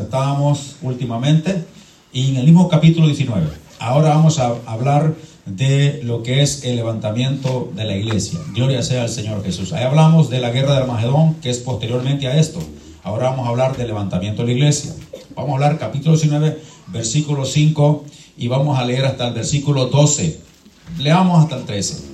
[0.00, 1.64] Estábamos últimamente
[2.14, 3.46] y en el mismo capítulo 19.
[3.78, 8.38] Ahora vamos a hablar de lo que es el levantamiento de la iglesia.
[8.54, 9.74] Gloria sea al Señor Jesús.
[9.74, 12.58] Ahí hablamos de la guerra de Armagedón, que es posteriormente a esto.
[13.02, 14.94] Ahora vamos a hablar del levantamiento de la iglesia.
[15.36, 18.04] Vamos a hablar capítulo 19, versículo 5
[18.38, 20.40] y vamos a leer hasta el versículo 12.
[21.00, 22.11] Leamos hasta el 13.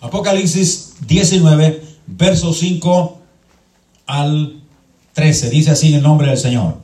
[0.00, 3.18] Apocalipsis 19, verso 5
[4.06, 4.60] al
[5.12, 5.50] 13.
[5.50, 6.76] Dice así el nombre del Señor.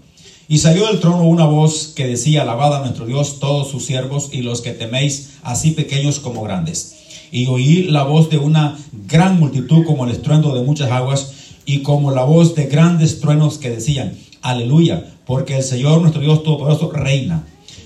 [0.48, 4.30] Y salió del trono una voz que decía, alabad a nuestro Dios todos sus siervos
[4.32, 6.96] y los que teméis, así pequeños como grandes.
[7.30, 11.32] Y oí la voz de una gran multitud como el estruendo de muchas aguas
[11.65, 16.42] y como la voz de grandes truenos que decían, aleluya, porque el Señor nuestro Dios
[16.42, 17.46] Todopoderoso reina.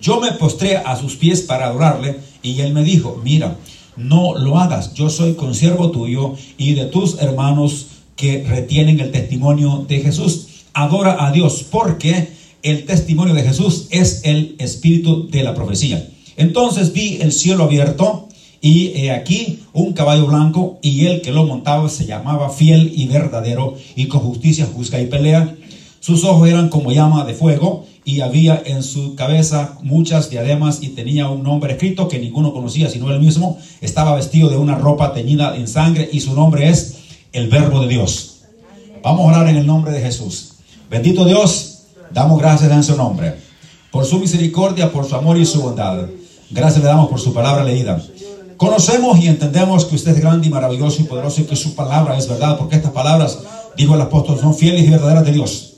[0.00, 3.56] Yo me postré a sus pies para adorarle y él me dijo, mira,
[3.96, 9.84] no lo hagas, yo soy consiervo tuyo y de tus hermanos que retienen el testimonio
[9.88, 10.48] de Jesús.
[10.74, 12.28] Adora a Dios porque
[12.62, 16.08] el testimonio de Jesús es el espíritu de la profecía.
[16.36, 18.28] Entonces vi el cielo abierto
[18.60, 23.06] y he aquí un caballo blanco y el que lo montaba se llamaba fiel y
[23.06, 25.54] verdadero y con justicia juzga y pelea.
[26.06, 30.90] Sus ojos eran como llama de fuego y había en su cabeza muchas diademas y
[30.90, 33.58] tenía un nombre escrito que ninguno conocía sino él mismo.
[33.80, 36.98] Estaba vestido de una ropa teñida en sangre y su nombre es
[37.32, 38.42] el Verbo de Dios.
[39.02, 40.52] Vamos a orar en el nombre de Jesús.
[40.88, 43.34] Bendito Dios, damos gracias en su nombre,
[43.90, 46.06] por su misericordia, por su amor y su bondad.
[46.52, 48.00] Gracias le damos por su palabra leída.
[48.56, 52.16] Conocemos y entendemos que usted es grande y maravilloso y poderoso y que su palabra
[52.16, 53.40] es verdad, porque estas palabras,
[53.76, 55.72] dijo el apóstol, son fieles y verdaderas de Dios.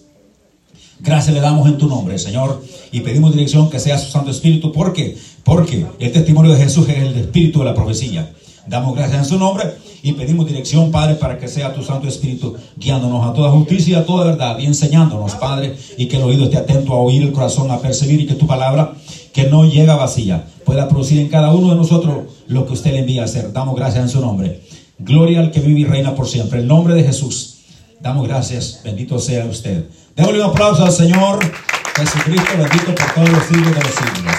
[1.00, 4.72] Gracias le damos en tu nombre, Señor, y pedimos dirección que sea su Santo Espíritu.
[4.72, 5.16] ¿Por qué?
[5.44, 8.32] Porque el testimonio de Jesús es el espíritu de la profecía.
[8.66, 9.64] Damos gracias en su nombre
[10.02, 14.00] y pedimos dirección, Padre, para que sea tu Santo Espíritu guiándonos a toda justicia y
[14.00, 17.32] a toda verdad y enseñándonos, Padre, y que el oído esté atento a oír, el
[17.32, 18.94] corazón a percibir y que tu palabra,
[19.32, 23.00] que no llega vacía, pueda producir en cada uno de nosotros lo que usted le
[23.00, 23.52] envía a hacer.
[23.52, 24.60] Damos gracias en su nombre.
[24.98, 26.60] Gloria al que vive y reina por siempre.
[26.60, 27.54] En nombre de Jesús.
[28.00, 28.80] Damos gracias.
[28.84, 29.86] Bendito sea usted.
[30.18, 31.38] Démosle un aplauso al Señor
[31.94, 34.34] Jesucristo, bendito por todos los siglos de los siglos.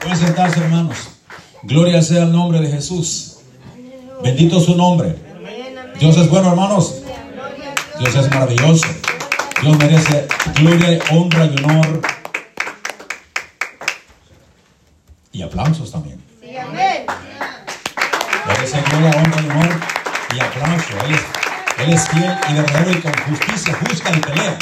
[0.00, 0.96] Pueden sentarse, hermanos.
[1.64, 3.40] Gloria sea el nombre de Jesús.
[4.22, 5.14] Bendito su nombre.
[6.00, 7.02] Dios es bueno, hermanos.
[7.98, 8.86] Dios es maravilloso.
[9.60, 12.00] Dios merece gloria, honra y honor.
[15.32, 16.24] Y aplausos también.
[16.58, 16.95] Amén.
[18.46, 19.80] Merece gloria, honra honor
[20.34, 21.04] y aplauso.
[21.04, 21.20] Él es,
[21.84, 24.58] él es fiel y verdadero y con justicia juzga y pelea.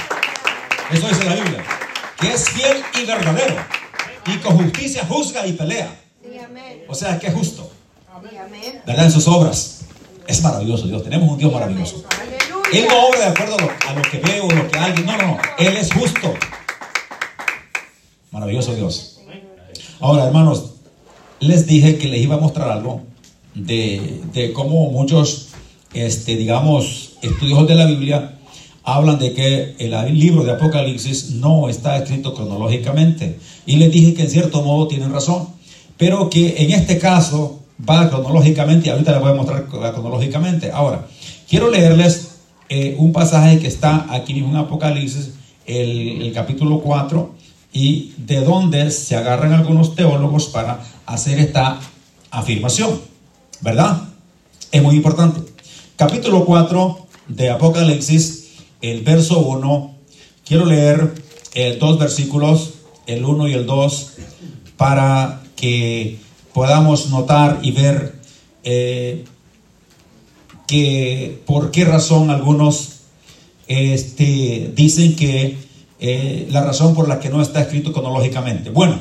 [0.90, 1.64] Eso dice la Biblia.
[2.18, 3.56] Que es fiel y verdadero.
[4.26, 5.94] Y con justicia juzga y pelea.
[6.88, 7.70] O sea, que es justo.
[8.86, 9.04] ¿Verdad?
[9.04, 9.80] En sus obras.
[10.26, 11.02] Es maravilloso Dios.
[11.02, 12.04] Tenemos un Dios maravilloso.
[12.72, 15.06] Él no obra de acuerdo a lo, a lo que ve o lo que alguien.
[15.06, 15.38] No, no, no.
[15.58, 16.34] Él es justo.
[18.30, 19.20] Maravilloso Dios.
[20.00, 20.74] Ahora, hermanos,
[21.40, 23.02] les dije que les iba a mostrar algo
[23.54, 25.48] de, de cómo muchos,
[25.92, 28.34] este, digamos, estudiosos de la Biblia
[28.84, 33.38] hablan de que el libro de Apocalipsis no está escrito cronológicamente.
[33.66, 35.48] Y les dije que en cierto modo tienen razón,
[35.96, 40.70] pero que en este caso va cronológicamente y ahorita les voy a mostrar cronológicamente.
[40.70, 41.06] Ahora,
[41.48, 42.36] quiero leerles
[42.68, 45.30] eh, un pasaje que está aquí mismo en Apocalipsis,
[45.66, 47.34] el, el capítulo 4,
[47.72, 51.80] y de donde se agarran algunos teólogos para hacer esta
[52.30, 53.00] afirmación,
[53.64, 54.02] ¿verdad?
[54.70, 55.40] Es muy importante.
[55.96, 59.94] Capítulo 4 de Apocalipsis, el verso 1,
[60.44, 61.14] quiero leer
[61.54, 62.74] eh, dos versículos,
[63.06, 64.12] el 1 y el 2,
[64.76, 66.18] para que
[66.52, 68.20] podamos notar y ver
[68.64, 69.24] eh,
[70.66, 73.00] que por qué razón algunos
[73.66, 75.56] este, dicen que
[76.00, 78.68] eh, la razón por la que no está escrito cronológicamente.
[78.68, 78.98] Bueno,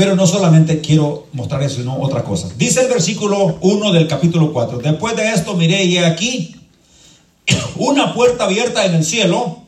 [0.00, 2.48] pero no solamente quiero mostrar eso, sino otra cosa.
[2.56, 4.78] Dice el versículo 1 del capítulo 4.
[4.78, 6.56] Después de esto miré y he aquí
[7.76, 9.58] una puerta abierta en el cielo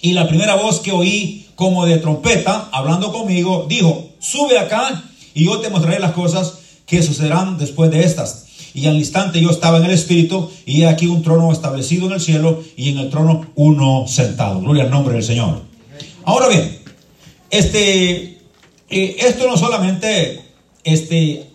[0.00, 5.04] y la primera voz que oí como de trompeta hablando conmigo dijo, sube acá
[5.34, 6.54] y yo te mostraré las cosas
[6.86, 8.46] que sucederán después de estas.
[8.72, 12.22] Y al instante yo estaba en el Espíritu y aquí un trono establecido en el
[12.22, 14.62] cielo y en el trono uno sentado.
[14.62, 15.60] Gloria al nombre del Señor.
[16.24, 16.78] Ahora bien,
[17.50, 18.37] este,
[18.90, 20.42] eh, esto no solamente
[20.84, 21.50] este,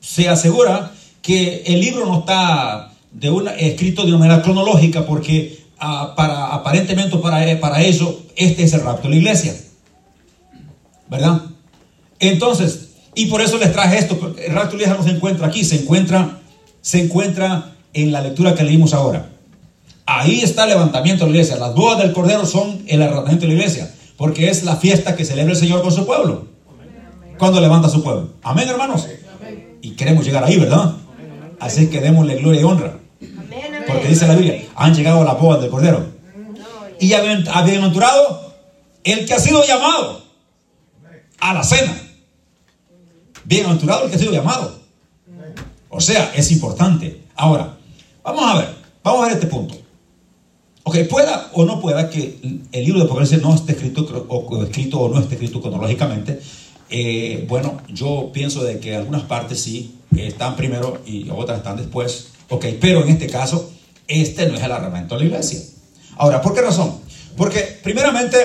[0.00, 0.92] se asegura
[1.22, 6.46] que el libro no está de una, escrito de una manera cronológica porque ah, para,
[6.46, 9.54] aparentemente para, para eso este es el rapto de la iglesia.
[11.08, 11.42] ¿Verdad?
[12.18, 15.46] Entonces, y por eso les traje esto, el rapto de la iglesia no se encuentra
[15.46, 16.40] aquí, se encuentra,
[16.80, 19.30] se encuentra en la lectura que leímos ahora.
[20.06, 21.56] Ahí está el levantamiento de la iglesia.
[21.56, 23.94] Las bodas del Cordero son el arrebatamiento de la iglesia,
[24.24, 26.46] porque es la fiesta que celebra el Señor con su pueblo.
[27.38, 28.30] Cuando levanta su pueblo.
[28.42, 29.06] Amén, hermanos.
[29.82, 30.94] Y queremos llegar ahí, ¿verdad?
[31.60, 32.96] Así que démosle gloria y honra.
[33.86, 36.06] Porque dice la Biblia, han llegado a las bodas del Cordero.
[36.98, 38.54] Y bienaventurado
[39.04, 40.22] el que ha sido llamado
[41.38, 41.94] a la cena.
[43.44, 44.80] Bienaventurado el que ha sido llamado.
[45.90, 47.24] O sea, es importante.
[47.36, 47.76] Ahora,
[48.22, 49.83] vamos a ver, vamos a ver este punto.
[50.86, 52.38] Ok, pueda o no pueda que
[52.72, 56.38] el libro de Apocalipsis no esté escrito o, escrito o no esté escrito cronológicamente.
[56.90, 62.28] Eh, bueno, yo pienso de que algunas partes sí están primero y otras están después.
[62.50, 63.72] Ok, pero en este caso,
[64.06, 65.60] este no es el armamento de la iglesia.
[66.18, 67.00] Ahora, ¿por qué razón?
[67.34, 68.36] Porque primeramente,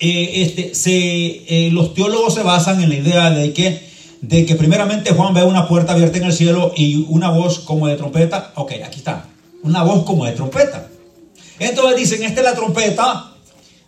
[0.00, 3.80] eh, este, se, eh, los teólogos se basan en la idea de que,
[4.20, 7.88] de que primeramente Juan ve una puerta abierta en el cielo y una voz como
[7.88, 8.52] de trompeta.
[8.56, 9.24] Ok, aquí está.
[9.62, 10.90] Una voz como de trompeta.
[11.58, 13.32] Entonces dicen, esta es la trompeta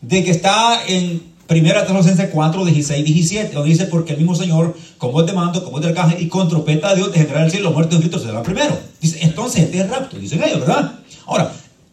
[0.00, 4.76] de que está en Primera Tesalonicenses 4, 16, 17, donde dice, porque el mismo Señor,
[4.98, 7.50] con voz de mando, con voz de arcángel y con trompeta de Dios, generar el
[7.50, 8.76] cielo, los muertos y los serán primero.
[9.00, 10.92] Dice, entonces este es el rapto, dicen ellos, ¿verdad?
[11.26, 11.52] Ahora,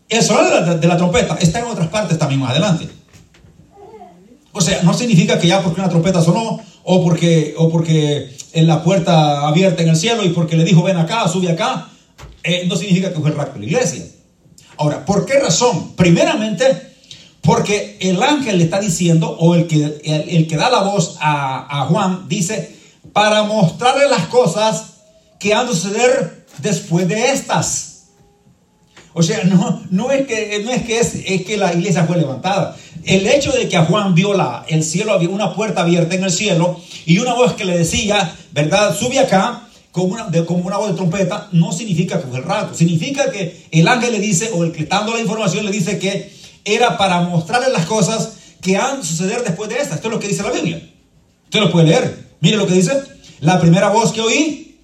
[0.09, 2.87] el sonido de la, trompeta está en otras partes también más adelante.
[4.51, 8.67] O sea, no significa que ya porque una trompeta sonó, o porque, o porque en
[8.67, 11.89] la puerta abierta en el cielo y porque le dijo ven acá, sube acá,
[12.43, 14.03] eh, no significa que fue el rapto de la iglesia.
[14.77, 15.93] Ahora, ¿por qué razón?
[15.95, 16.93] Primeramente,
[17.41, 21.85] porque el ángel le está diciendo, o el que, el, que da la voz a,
[21.89, 22.75] Juan, dice,
[23.11, 24.93] para mostrarle las cosas
[25.39, 27.89] que han de suceder después de estas.
[29.13, 32.75] O sea, no, no es que, no es, que es, que la iglesia fue levantada.
[33.03, 36.31] El hecho de que a Juan vio la, el cielo, una puerta abierta en el
[36.31, 38.95] cielo y una voz que le decía, ¿verdad?
[38.97, 42.73] Sube acá, como una, como una voz de trompeta, no significa que fue el rato.
[42.73, 45.99] Significa que el ángel le dice, o el que está dando la información le dice
[45.99, 46.33] que
[46.65, 49.93] era para mostrarle las cosas que han de suceder después de esta.
[49.93, 50.81] Esto es lo que dice la Biblia.
[51.43, 52.27] Usted lo puede leer.
[52.39, 53.03] Mire lo que dice.
[53.39, 54.79] La primera voz que oí,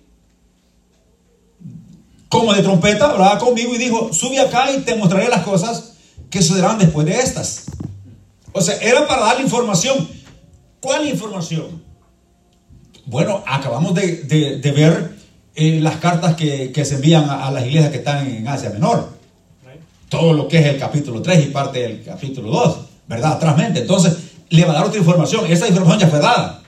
[2.29, 5.94] como de trompeta, hablaba conmigo y dijo, sube acá y te mostraré las cosas
[6.29, 7.63] que sucederán después de estas.
[8.51, 10.07] O sea, era para darle información.
[10.79, 11.88] ¿Cuál información?
[13.09, 15.15] Bueno, acabamos de, ver
[15.56, 19.19] eh, las cartas que, se envían a, a las iglesias que están en Asia Menor
[20.09, 22.77] todo lo que es el capítulo 3 y parte del capítulo 2,
[23.07, 23.33] ¿verdad?
[23.33, 23.81] Atrásmente.
[23.81, 24.17] Entonces,
[24.50, 25.45] le va a dar otra información.
[25.50, 26.63] Esa información ya fue dada.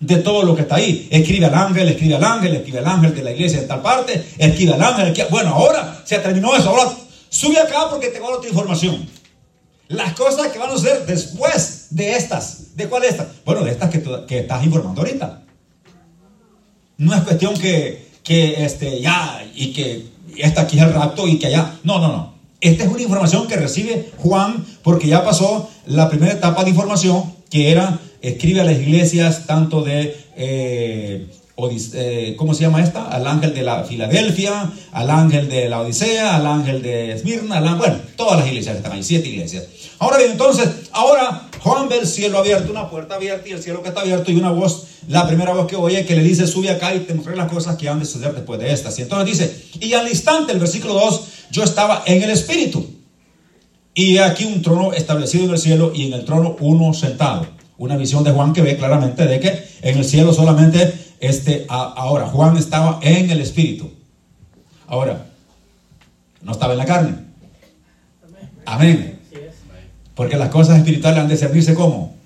[0.00, 1.08] De todo lo que está ahí.
[1.10, 4.24] Escribe al ángel, escribe al ángel, escribe al ángel de la iglesia en tal parte,
[4.36, 5.26] escribe al ángel.
[5.30, 6.70] Bueno, ahora se terminó eso.
[6.70, 6.92] Ahora
[7.28, 9.08] sube acá porque te va a dar otra información.
[9.88, 12.76] Las cosas que van a suceder después de estas.
[12.76, 13.26] ¿De cuál estas?
[13.44, 15.42] Bueno, de estas que, que estás informando ahorita.
[16.98, 21.38] No es cuestión que, que este, ya, y que esta aquí es el rapto y
[21.38, 21.78] que allá.
[21.84, 22.34] No, no, no.
[22.60, 27.32] Esta es una información que recibe Juan porque ya pasó la primera etapa de información
[27.50, 31.28] que era escribe a las iglesias tanto de eh,
[31.94, 33.08] eh, ¿cómo se llama esta?
[33.08, 37.96] Al ángel de la Filadelfia, al ángel de la Odisea, al ángel de Esmirna, bueno,
[38.16, 39.64] todas las iglesias están ahí, siete iglesias.
[39.98, 43.82] Ahora bien, entonces, ahora Juan ve el cielo abierto, una puerta abierta y el cielo
[43.82, 46.70] que está abierto y una voz, la primera voz que oye que le dice, sube
[46.70, 48.98] acá y te mostraré las cosas que han de suceder después de estas.
[48.98, 52.86] Y entonces dice, y al instante, el versículo 2, yo estaba en el Espíritu.
[53.94, 57.46] Y aquí un trono establecido en el cielo y en el trono uno sentado.
[57.78, 62.26] Una visión de Juan que ve claramente de que en el cielo solamente este, ahora,
[62.28, 63.90] Juan estaba en el Espíritu.
[64.86, 65.26] Ahora,
[66.42, 67.14] no estaba en la carne.
[68.64, 69.17] Amén.
[70.18, 72.16] Porque las cosas espirituales han de servirse como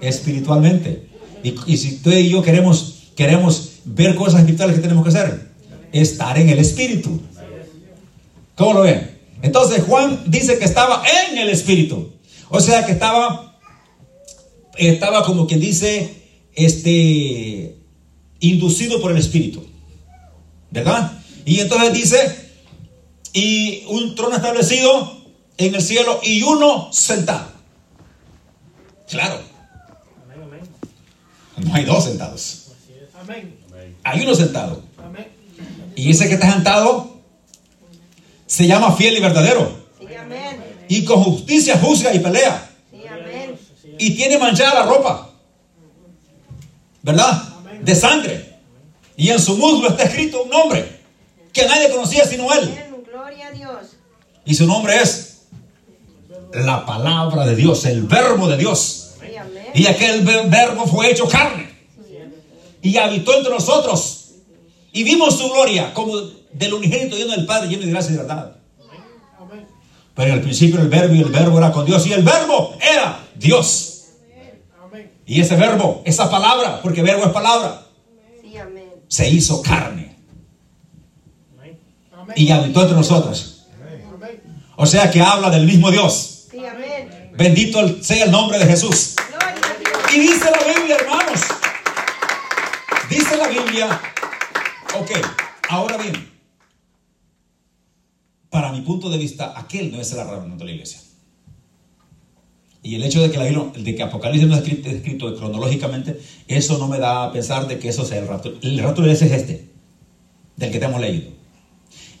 [0.00, 1.08] espiritualmente.
[1.42, 5.50] Y, si tú y yo queremos, queremos ver cosas espirituales, ¿qué tenemos que hacer?
[5.90, 7.20] Estar en el Espíritu.
[8.54, 9.18] ¿Cómo lo ven?
[9.42, 12.12] Entonces Juan dice que estaba en el Espíritu.
[12.50, 13.58] O sea que estaba,
[14.76, 16.22] estaba como quien dice,
[16.54, 17.74] este,
[18.38, 19.66] inducido por el Espíritu.
[20.70, 21.18] ¿Verdad?
[21.44, 22.32] Y entonces dice,
[23.32, 25.19] y un trono establecido
[25.66, 27.50] en el cielo y uno sentado.
[29.08, 29.40] Claro.
[31.58, 32.68] No hay dos sentados.
[34.02, 34.82] Hay uno sentado.
[35.94, 37.20] Y ese que está sentado
[38.46, 39.80] se llama fiel y verdadero.
[40.88, 42.70] Y con justicia juzga y pelea.
[43.98, 45.30] Y tiene manchada la ropa.
[47.02, 47.42] ¿Verdad?
[47.82, 48.56] De sangre.
[49.14, 51.00] Y en su muslo está escrito un nombre
[51.52, 52.70] que nadie conocía sino él.
[52.72, 53.04] Amén.
[53.06, 53.96] Gloria a Dios.
[54.46, 55.29] Y su nombre es
[56.52, 59.12] la palabra de Dios, el verbo de Dios.
[59.74, 61.70] Y aquel ver- verbo fue hecho carne.
[62.82, 64.30] Y habitó entre nosotros.
[64.92, 66.16] Y vimos su gloria como
[66.52, 68.56] del unigénito lleno del Padre, lleno de gracia y de verdad.
[70.14, 72.06] Pero en el principio el verbo y el verbo era con Dios.
[72.06, 73.86] Y el verbo era Dios.
[75.26, 77.86] Y ese verbo, esa palabra, porque verbo es palabra,
[79.06, 80.16] se hizo carne.
[82.34, 83.66] Y habitó entre nosotros.
[84.76, 86.39] O sea que habla del mismo Dios.
[87.40, 89.14] Bendito sea el nombre de Jesús.
[90.14, 91.40] Y dice la Biblia, hermanos.
[93.08, 94.00] Dice la Biblia.
[95.00, 95.10] Ok,
[95.70, 96.28] ahora bien.
[98.50, 101.00] Para mi punto de vista, aquel no es el arrebatamiento de la iglesia.
[102.82, 106.88] Y el hecho de que, la de que Apocalipsis no es escrito, cronológicamente, eso no
[106.88, 108.52] me da a pensar de que eso sea el rapto.
[108.60, 109.70] El rapto de iglesia es este,
[110.56, 111.30] del que te hemos leído.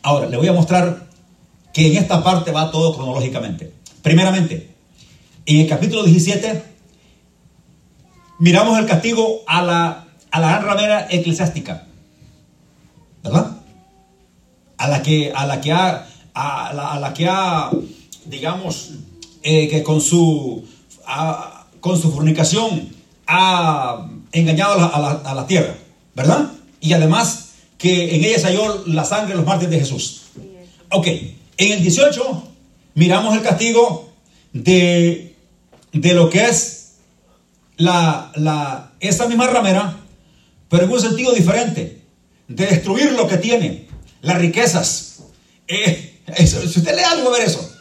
[0.00, 1.10] Ahora, le voy a mostrar
[1.74, 3.70] que en esta parte va todo cronológicamente.
[4.00, 4.69] Primeramente,
[5.46, 6.62] en el capítulo 17
[8.38, 11.86] miramos el castigo a la, a la gran ramera eclesiástica,
[13.22, 13.56] ¿verdad?
[14.78, 17.70] A la que, a la que ha, a la, que ha,
[18.26, 18.90] digamos,
[19.42, 20.64] eh, que con su,
[21.80, 22.88] con su fornicación
[23.26, 25.74] ha engañado a la, a la- a la tierra,
[26.14, 26.50] ¿verdad?
[26.80, 30.22] Y además que en ella se halló la sangre de los mártires de Jesús.
[30.90, 32.42] Ok, en el 18
[32.94, 34.10] miramos el castigo
[34.52, 35.29] de,
[35.92, 36.96] de lo que es
[37.76, 39.96] la, la, esa misma ramera,
[40.68, 42.02] pero en un sentido diferente,
[42.48, 43.88] de destruir lo que tiene,
[44.22, 45.20] las riquezas.
[45.66, 47.76] Eh, eso, si usted lee algo, va a ver eso.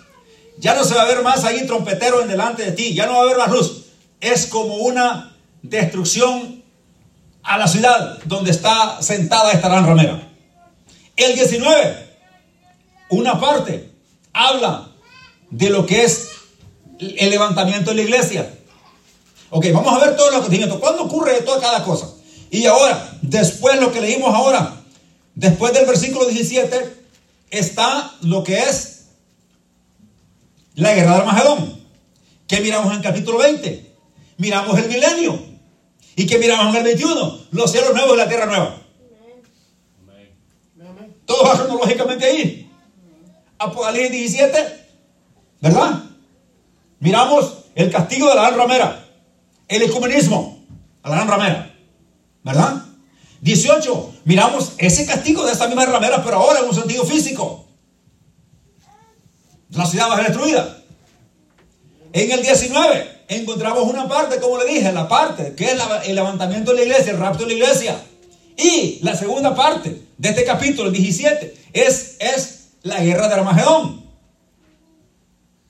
[0.58, 3.14] Ya no se va a ver más ahí trompetero en delante de ti, ya no
[3.14, 3.86] va a haber más luz.
[4.20, 6.64] Es como una destrucción
[7.44, 10.30] a la ciudad donde está sentada esta gran ramera.
[11.16, 12.18] El 19,
[13.10, 13.92] una parte,
[14.34, 14.90] habla
[15.50, 16.30] de lo que es
[17.00, 18.54] el levantamiento de la iglesia.
[19.50, 20.80] Ok, vamos a ver todo el acontecimiento.
[20.80, 22.10] ¿Cuándo ocurre toda cada cosa?
[22.52, 24.82] Y ahora, después lo que leímos ahora,
[25.36, 26.98] después del versículo 17,
[27.50, 29.06] está lo que es
[30.76, 31.80] la guerra de Armagedón.
[32.48, 33.92] ¿Qué miramos en el capítulo 20?
[34.38, 35.40] Miramos el milenio.
[36.16, 37.40] ¿Y qué miramos en el 21?
[37.52, 38.76] Los cielos nuevos y la tierra nueva.
[41.26, 42.72] Todo va cronológicamente ahí.
[43.60, 44.88] Apocalipsis 17,
[45.62, 46.09] ¿verdad?
[47.00, 49.06] Miramos el castigo de la gran ramera,
[49.68, 50.66] el ecumenismo
[51.02, 51.76] a la gran ramera,
[52.44, 52.84] ¿verdad?
[53.42, 57.66] 18, miramos ese castigo de esta misma ramera, pero ahora en un sentido físico.
[59.72, 60.84] La ciudad va a ser destruida.
[62.12, 66.72] En el 19 encontramos una parte, como le dije, la parte que es el levantamiento
[66.72, 68.02] de la iglesia, el rapto de la iglesia.
[68.58, 73.99] Y la segunda parte de este capítulo, el 17, es, es la guerra de Armagedón.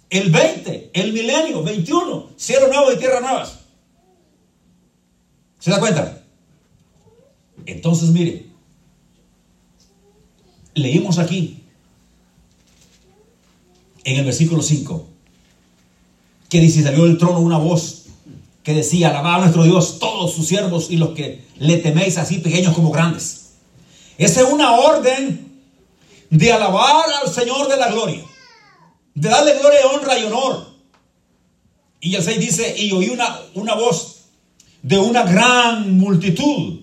[0.10, 3.60] El 20, el milenio, 21, cielo nuevo y tierra nuevas.
[5.60, 6.24] ¿Se da cuenta?
[7.66, 8.48] Entonces, mire,
[10.74, 11.64] leímos aquí,
[14.04, 15.08] en el versículo 5,
[16.50, 18.06] que dice, salió del trono una voz
[18.64, 22.40] que decía, alabad a nuestro Dios todos sus siervos y los que le teméis así
[22.40, 23.52] pequeños como grandes.
[24.18, 25.62] Esa es una orden
[26.30, 28.24] de alabar al Señor de la gloria,
[29.16, 30.68] de darle gloria, honra y honor.
[32.00, 34.22] Y el 6 dice, y oí una, una voz
[34.82, 36.82] de una gran multitud,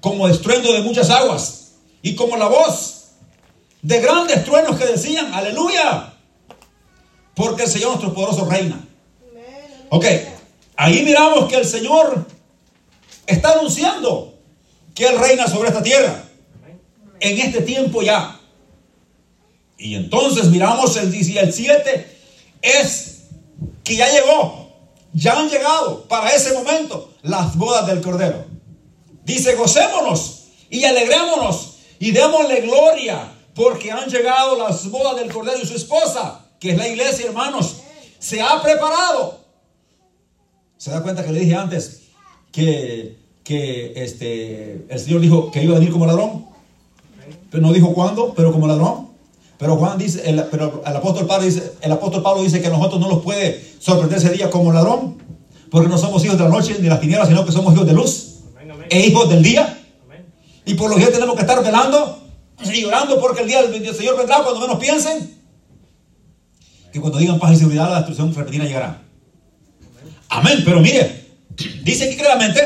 [0.00, 3.08] como estruendo de muchas aguas, y como la voz
[3.82, 6.14] de grandes truenos que decían, aleluya,
[7.34, 8.80] porque el Señor nuestro poderoso reina.
[9.90, 10.04] Ok,
[10.76, 12.26] ahí miramos que el Señor
[13.26, 14.34] está anunciando
[14.94, 16.24] que Él reina sobre esta tierra
[17.20, 18.40] en este tiempo ya.
[19.78, 22.18] Y entonces miramos el 17,
[22.62, 23.24] es
[23.84, 24.72] que ya llegó,
[25.12, 28.44] ya han llegado para ese momento las bodas del Cordero.
[29.24, 35.66] Dice, gocémonos y alegrémonos y démosle gloria porque han llegado las bodas del Cordero y
[35.66, 37.76] su esposa, que es la iglesia, hermanos,
[38.18, 39.40] se ha preparado.
[40.76, 42.02] ¿Se da cuenta que le dije antes
[42.52, 46.46] que, que este, el Señor dijo que iba a venir como ladrón?
[47.50, 49.05] Pero no dijo cuándo, pero como ladrón.
[49.58, 52.70] Pero Juan dice, el, pero el apóstol Pablo dice, el apóstol Pablo dice que a
[52.70, 55.16] nosotros no nos puede sorprender ese día como ladrón,
[55.70, 57.86] porque no somos hijos de la noche ni de las tinieblas, sino que somos hijos
[57.86, 58.34] de luz.
[58.58, 58.86] amén.
[58.90, 59.82] e hijos del día.
[60.04, 60.26] Amén.
[60.66, 62.22] Y por lo que tenemos que estar velando
[62.62, 65.34] y llorando porque el día del del Señor vendrá cuando menos piensen.
[66.92, 69.02] Que cuando digan paz y seguridad, la destrucción repentina llegará.
[70.28, 70.62] Amén.
[70.64, 71.26] Pero mire,
[71.82, 72.60] dice aquí claramente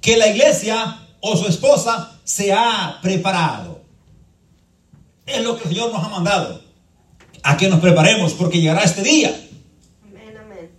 [0.00, 3.71] que la iglesia o su esposa se ha preparado.
[5.26, 6.62] Es lo que el Señor nos ha mandado.
[7.42, 9.34] A que nos preparemos porque llegará este día.
[10.04, 10.70] Amén, amén.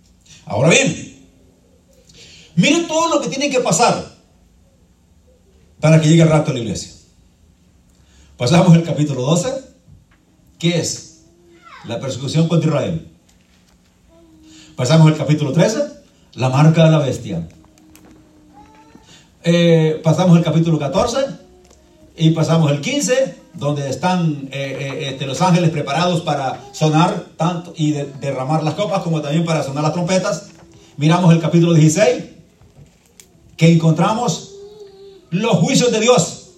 [0.46, 1.28] Ahora bien,
[2.56, 4.14] miren todo lo que tiene que pasar
[5.80, 6.92] para que llegue el rato de la iglesia.
[8.36, 9.52] Pasamos el capítulo 12,
[10.58, 11.24] que es
[11.84, 13.08] la persecución contra Israel.
[14.76, 15.78] Pasamos el capítulo 13,
[16.34, 17.46] la marca de la bestia.
[19.44, 21.18] Eh, pasamos el capítulo 14
[22.16, 27.72] y pasamos el 15, donde están eh, eh, este, los ángeles preparados para sonar tanto
[27.76, 30.48] y de- derramar las copas como también para sonar las trompetas.
[30.96, 32.24] Miramos el capítulo 16,
[33.56, 34.50] que encontramos
[35.30, 36.50] los juicios de Dios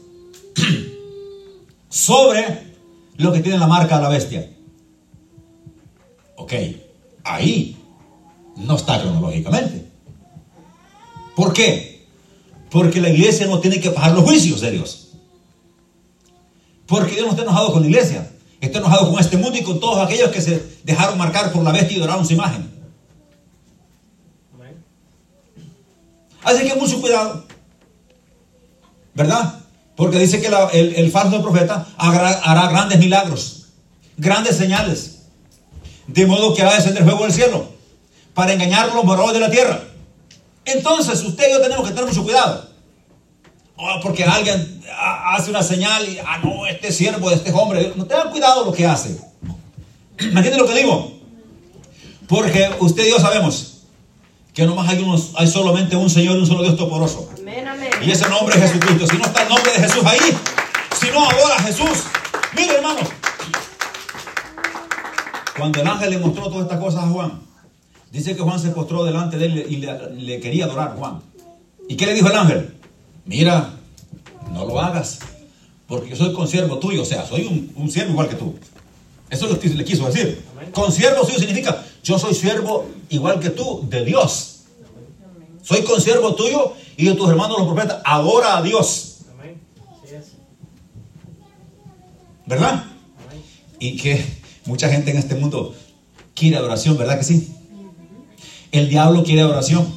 [1.88, 2.74] sobre
[3.16, 4.50] lo que tiene la marca de la bestia.
[6.36, 6.52] Ok,
[7.24, 7.76] ahí
[8.56, 9.86] no está cronológicamente.
[11.34, 12.06] ¿Por qué?
[12.70, 15.05] Porque la iglesia no tiene que pagar los juicios de Dios.
[16.86, 18.30] Porque Dios no está enojado con la iglesia.
[18.60, 21.72] Está enojado con este mundo y con todos aquellos que se dejaron marcar por la
[21.72, 22.70] bestia y adoraron su imagen.
[26.42, 27.44] Así que mucho cuidado.
[29.14, 29.60] ¿Verdad?
[29.96, 33.66] Porque dice que la- el, el falso profeta hará, hará grandes milagros,
[34.16, 35.12] grandes señales.
[36.06, 37.68] De modo que va a descender fuego del cielo
[38.34, 39.82] para engañar a los moradores de la tierra.
[40.64, 42.65] Entonces, usted y yo tenemos que tener mucho cuidado.
[43.76, 47.92] Oh, porque alguien ah, hace una señal y, ah, no, este siervo de este hombre.
[47.94, 49.20] No tengan cuidado lo que hace.
[50.18, 51.12] ¿Me entiende lo que digo?
[52.26, 53.82] Porque usted y yo sabemos
[54.54, 57.28] que nomás hay, unos, hay solamente un Señor y un solo Dios Toporoso.
[57.38, 57.90] Amén, amén.
[58.02, 59.06] Y ese nombre es Jesucristo.
[59.06, 60.38] Si no está el nombre de Jesús ahí,
[60.98, 62.04] si no adora a Jesús,
[62.56, 63.00] mire hermano.
[65.58, 67.40] Cuando el ángel le mostró todas estas cosas a Juan,
[68.10, 71.20] dice que Juan se postró delante de él y le, le quería adorar Juan.
[71.88, 72.76] ¿Y qué le dijo el ángel?
[73.26, 73.74] Mira,
[74.52, 75.18] no lo hagas,
[75.86, 78.54] porque yo soy consiervo tuyo, o sea, soy un, un siervo igual que tú.
[79.28, 80.44] Eso es lo que le quiso decir.
[80.72, 84.60] Consiervo suyo significa, yo soy siervo igual que tú, de Dios.
[85.62, 88.00] Soy consiervo tuyo y de tus hermanos los profetas.
[88.04, 89.16] Adora a Dios.
[92.46, 92.84] ¿Verdad?
[93.80, 94.24] Y que
[94.66, 95.74] mucha gente en este mundo
[96.34, 97.52] quiere adoración, ¿verdad que sí?
[98.70, 99.92] El diablo quiere adoración.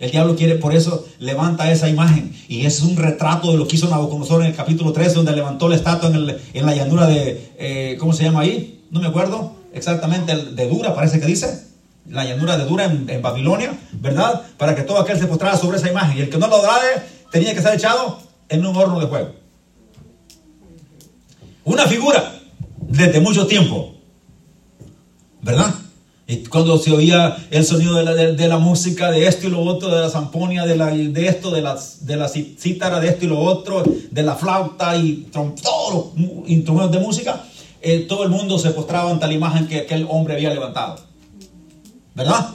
[0.00, 2.34] El diablo quiere, por eso levanta esa imagen.
[2.48, 5.68] Y es un retrato de lo que hizo Nabucodonosor en el capítulo 3, donde levantó
[5.68, 8.84] la estatua en, el- en la llanura de, eh, ¿cómo se llama ahí?
[8.90, 11.64] No me acuerdo exactamente, de Dura, parece que dice.
[12.08, 14.42] La llanura de Dura en, en Babilonia, ¿verdad?
[14.58, 16.16] Para que todo aquel se postrara sobre esa imagen.
[16.18, 19.30] Y el que no lo adorare tenía que ser echado en un horno de fuego.
[21.64, 22.32] Una figura
[22.78, 23.94] desde mucho tiempo.
[25.42, 25.74] ¿Verdad?
[26.28, 29.50] Y cuando se oía el sonido de la, de, de la música, de esto y
[29.50, 33.08] lo otro, de la zamponia, de, la, de esto, de, las, de lací- cítara, de
[33.10, 37.44] esto y lo otro, de la flauta y todos los instrumentos de música,
[37.80, 40.98] eh, todo el mundo se postraba ante la imagen que aquel hombre había levantado.
[42.16, 42.50] ¿Verdad?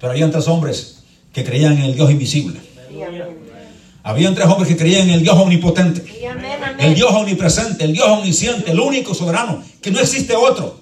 [0.00, 2.58] Pero habían tres hombres que creían en el Dios invisible.
[4.02, 6.00] Habían tres hombres que creían en el Dios omnipotente.
[6.78, 10.80] El Dios omnipresente, el Dios omnisciente, el único soberano, que no existe otro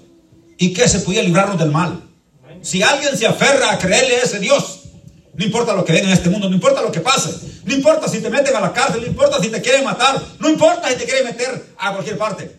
[0.61, 2.03] y que se podía librarnos del mal.
[2.61, 4.81] Si alguien se aferra a creerle a ese Dios,
[5.33, 7.31] no importa lo que venga en este mundo, no importa lo que pase,
[7.65, 10.47] no importa si te meten a la cárcel, no importa si te quieren matar, no
[10.47, 12.55] importa si te quieren meter a cualquier parte.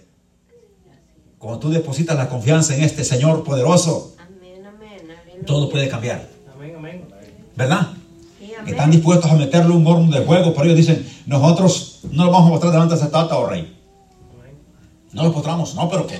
[1.39, 4.99] Cuando tú depositas la confianza en este Señor poderoso, Amén, amén.
[5.09, 5.47] Aleluya.
[5.47, 7.05] todo puede cambiar, Amén, amén.
[7.55, 7.87] ¿verdad?
[8.41, 12.25] Sí, que están dispuestos a meterle un horno de fuego, pero ellos dicen, nosotros no
[12.25, 13.79] lo vamos a mostrar delante de esa estatua, oh rey.
[15.13, 16.19] No lo postramos, no, pero que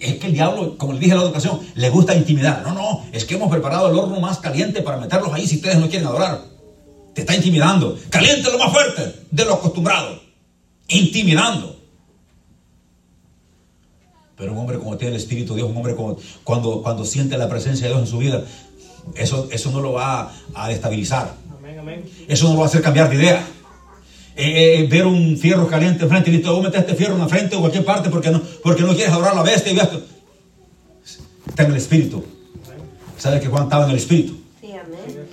[0.00, 2.62] es que el diablo, como le dije en la otra ocasión, le gusta intimidar.
[2.62, 5.78] No, no, es que hemos preparado el horno más caliente para meterlos ahí si ustedes
[5.78, 6.44] no quieren adorar.
[7.14, 7.98] Te está intimidando.
[8.10, 10.20] Caliente lo más fuerte de lo acostumbrado.
[10.88, 11.76] Intimidando.
[14.36, 17.36] Pero un hombre como tiene el Espíritu de Dios, un hombre como cuando, cuando siente
[17.36, 18.44] la presencia de Dios en su vida,
[19.16, 21.34] eso, eso no lo va a, a destabilizar.
[22.28, 23.44] Eso no lo va a hacer cambiar de idea.
[24.40, 27.28] Eh, eh, ver un fierro caliente enfrente y listo, vos metes este fierro en la
[27.28, 30.00] frente o cualquier parte porque no, porque no quieres adorar a la bestia y esto.
[31.48, 32.24] Está en el espíritu.
[33.16, 34.38] ¿Sabes que Juan estaba en el espíritu?
[34.60, 35.26] Sí, amén.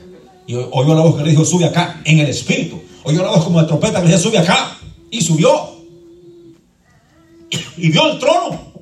[0.48, 2.82] Y oyó la voz que le dijo, sube acá, en el espíritu.
[3.04, 4.76] Oyó la voz como de trompeta que le decía, sube acá.
[5.12, 5.76] Y subió.
[7.78, 8.74] Y vio el trono.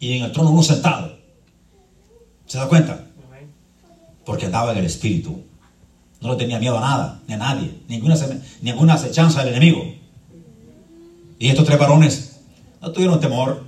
[0.00, 1.16] Y en el trono uno sentado.
[2.46, 3.06] ¿Se da cuenta?
[4.24, 5.44] Porque andaba en el espíritu.
[6.22, 8.14] No le tenía miedo a nada, ni a nadie, ninguna,
[8.60, 9.84] ninguna acechanza del enemigo.
[11.38, 12.36] Y estos tres varones
[12.80, 13.64] no tuvieron temor.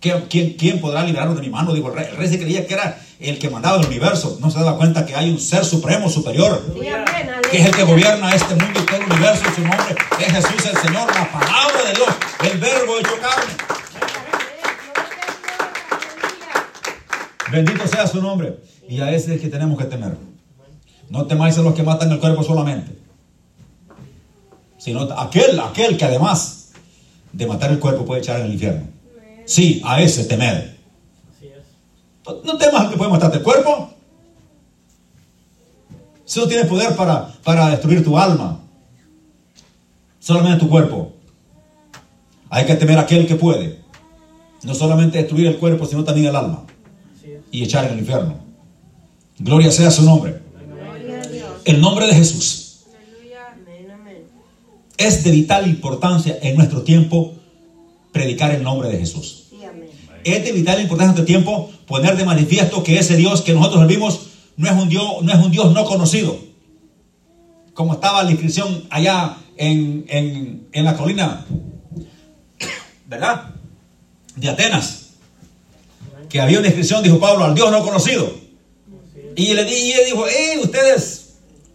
[0.00, 1.74] ¿Qué- ¿Quién, quién podrá librarnos de mi mano?
[1.74, 2.06] Dijo el rey.
[2.10, 4.38] El rey se creía que era el que mandaba el universo.
[4.40, 6.64] No se daba cuenta que hay un ser supremo, superior,
[7.50, 9.44] que es el que gobierna este mundo y todo el universo.
[9.54, 12.08] Su nombre es Jesús el Señor, la palabra de Dios,
[12.52, 13.52] el verbo hecho carne.
[17.50, 18.58] Bendito sea su nombre.
[18.88, 20.16] Y a ese es que tenemos que temer.
[21.10, 22.96] No temáis a los que matan el cuerpo solamente.
[24.76, 26.70] Sino aquel, aquel que además
[27.32, 28.86] de matar el cuerpo puede echar en el infierno.
[29.46, 30.72] Sí, a ese temed.
[32.44, 33.90] No- temas que puede matarte el cuerpo.
[36.26, 38.60] Si no tiene poder para, para destruir tu alma.
[40.20, 41.14] Solamente tu cuerpo.
[42.50, 43.80] Hay que temer a aquel que puede.
[44.62, 46.64] No solamente destruir el cuerpo, sino también el alma.
[47.50, 48.34] Y echar en el infierno.
[49.38, 50.42] Gloria sea su nombre.
[51.68, 52.78] El nombre de Jesús
[54.96, 57.34] es de vital importancia en nuestro tiempo
[58.10, 59.48] predicar el nombre de Jesús.
[60.24, 63.86] Es de vital importancia en nuestro tiempo poner de manifiesto que ese Dios que nosotros
[63.86, 66.38] vimos no es un Dios no, es un Dios no conocido.
[67.74, 71.44] Como estaba la inscripción allá en, en- en la colina,
[73.06, 73.50] ¿verdad?
[74.36, 75.10] De Atenas.
[76.30, 78.32] Que había una inscripción, dijo Pablo, al Dios no conocido.
[79.36, 81.17] Y le y dijo, eh, ustedes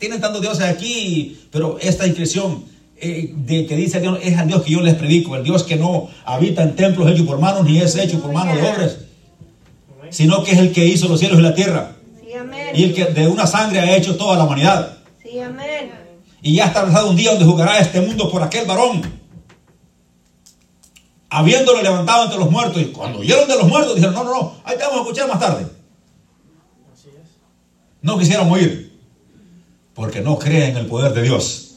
[0.03, 2.65] tienen tantos dioses aquí, pero esta inscripción
[2.97, 5.77] eh, de que dice Dios es al Dios que yo les predico, el Dios que
[5.77, 8.97] no habita en templos hechos por manos, ni es hecho por manos de hombres,
[10.09, 12.75] sino que es el que hizo los cielos y la tierra, Sí, amén.
[12.75, 14.97] y el que de una sangre ha hecho toda la humanidad.
[15.23, 15.93] Sí, amén.
[16.41, 19.03] Y ya ha establecido un día donde jugará este mundo por aquel varón.
[21.29, 22.81] Habiéndolo levantado entre los muertos.
[22.81, 25.29] Y cuando oyeron de los muertos, dijeron, no, no, no, ahí te vamos a escuchar
[25.29, 25.65] más tarde.
[26.93, 27.29] Así es.
[28.01, 28.92] No quisieron oír.
[29.93, 31.75] Porque no creen en el poder de Dios.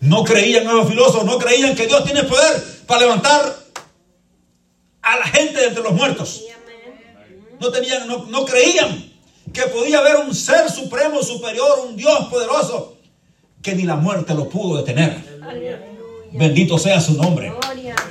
[0.00, 3.56] No creían en los filósofos, no creían que Dios tiene poder para levantar
[5.02, 6.42] a la gente de entre los muertos.
[7.60, 9.12] No tenían, no, no creían
[9.52, 12.96] que podía haber un ser supremo, superior, un Dios poderoso,
[13.62, 15.22] que ni la muerte lo pudo detener.
[16.32, 17.52] Bendito sea su nombre.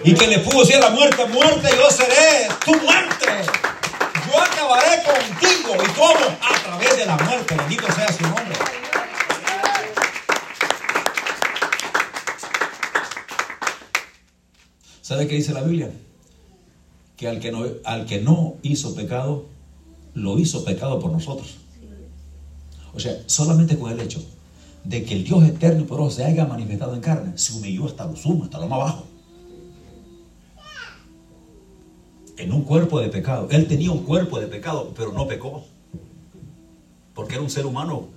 [0.03, 3.25] Y que le pudo decir a la muerte, muerte, yo seré tu muerte.
[4.27, 5.75] Yo acabaré contigo.
[5.83, 6.37] ¿Y cómo?
[6.41, 7.55] A través de la muerte.
[7.55, 8.48] Bendito sea su nombre.
[15.09, 15.91] ¿Sabe qué dice la Biblia?
[17.17, 19.45] Que al que no, hizo pecado,
[20.13, 21.55] lo hizo pecado por nosotros.
[22.93, 24.23] O sea, solamente con el hecho
[24.83, 28.05] de que el Dios eterno y poderoso se haya manifestado en carne, se humilló hasta
[28.05, 29.05] lo sumo, hasta lo más bajo.
[32.37, 33.47] En un cuerpo de pecado.
[33.49, 35.65] Él tenía un cuerpo de pecado, pero no pecó.
[37.15, 38.09] Porque era un ser humano.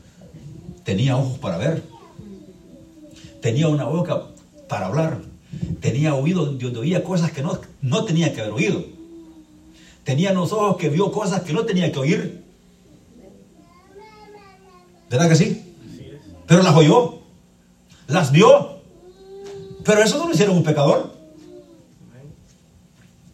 [0.85, 1.83] Tenía ojos para ver.
[3.41, 4.25] Tenía una boca
[4.69, 5.32] para hablar.
[5.81, 8.85] Tenía oído donde oía cosas que no, no tenía que haber oído.
[10.05, 12.43] Tenía unos ojos que vio cosas que no tenía que oír.
[15.11, 15.75] ¿Verdad que sí?
[16.47, 17.21] Pero las oyó,
[18.09, 18.79] las vio.
[19.85, 21.13] Pero eso no lo hicieron un pecador.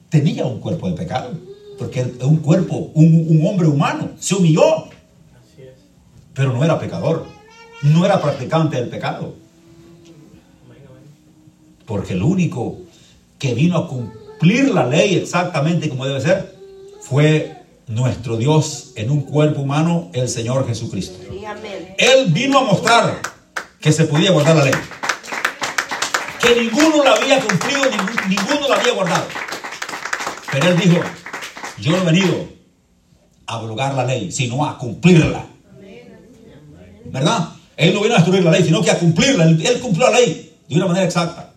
[0.09, 1.33] Tenía un cuerpo de pecado.
[1.78, 4.11] Porque es un cuerpo, un, un hombre humano.
[4.18, 4.88] Se humilló.
[6.35, 7.26] Pero no era pecador.
[7.83, 9.35] No era practicante del pecado.
[11.88, 12.79] Porque el único
[13.38, 16.55] que vino a cumplir la ley exactamente como debe ser
[17.01, 21.18] fue nuestro Dios en un cuerpo humano, el Señor Jesucristo.
[21.96, 23.18] Él vino a mostrar
[23.81, 24.74] que se podía guardar la ley.
[26.42, 27.81] Que ninguno la había cumplido,
[28.29, 29.24] ninguno la había guardado.
[30.53, 31.01] Pero él dijo,
[31.79, 32.48] yo no he venido
[33.46, 35.46] a abrogar la ley, sino a cumplirla.
[37.07, 37.48] ¿Verdad?
[37.79, 39.44] Él no vino a destruir la ley, sino que a cumplirla.
[39.44, 41.47] Él, él cumplió la ley de una manera exacta.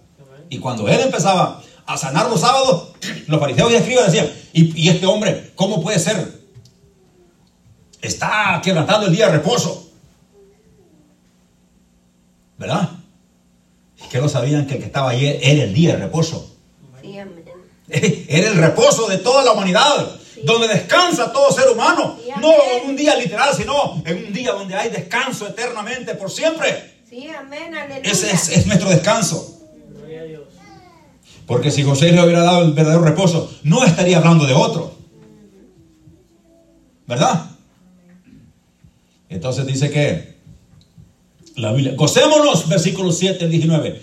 [0.52, 2.90] Y cuando él empezaba a sanar los sábados,
[3.28, 6.42] los fariseos y escribas decían, ¿y, y este hombre cómo puede ser?
[8.02, 9.90] Está quebrantando el día de reposo.
[12.58, 12.90] ¿Verdad?
[13.98, 16.54] Es que no sabían que el que estaba allí era el día de reposo.
[17.02, 17.18] Sí.
[18.28, 22.18] Era el reposo de toda la humanidad, donde descansa todo ser humano.
[22.24, 26.30] Sí, No en un día literal, sino en un día donde hay descanso eternamente, por
[26.30, 27.04] siempre.
[27.10, 27.74] Sí, amén.
[27.76, 28.10] Aleluya.
[28.10, 29.61] Ese es, es nuestro descanso.
[31.45, 34.93] Porque si José le hubiera dado el verdadero reposo, no estaría hablando de otro.
[37.08, 37.45] ¿Verdad?
[39.30, 40.38] Entonces dice que
[41.56, 44.02] la Biblia, gocémonos, versículo 7 al 19.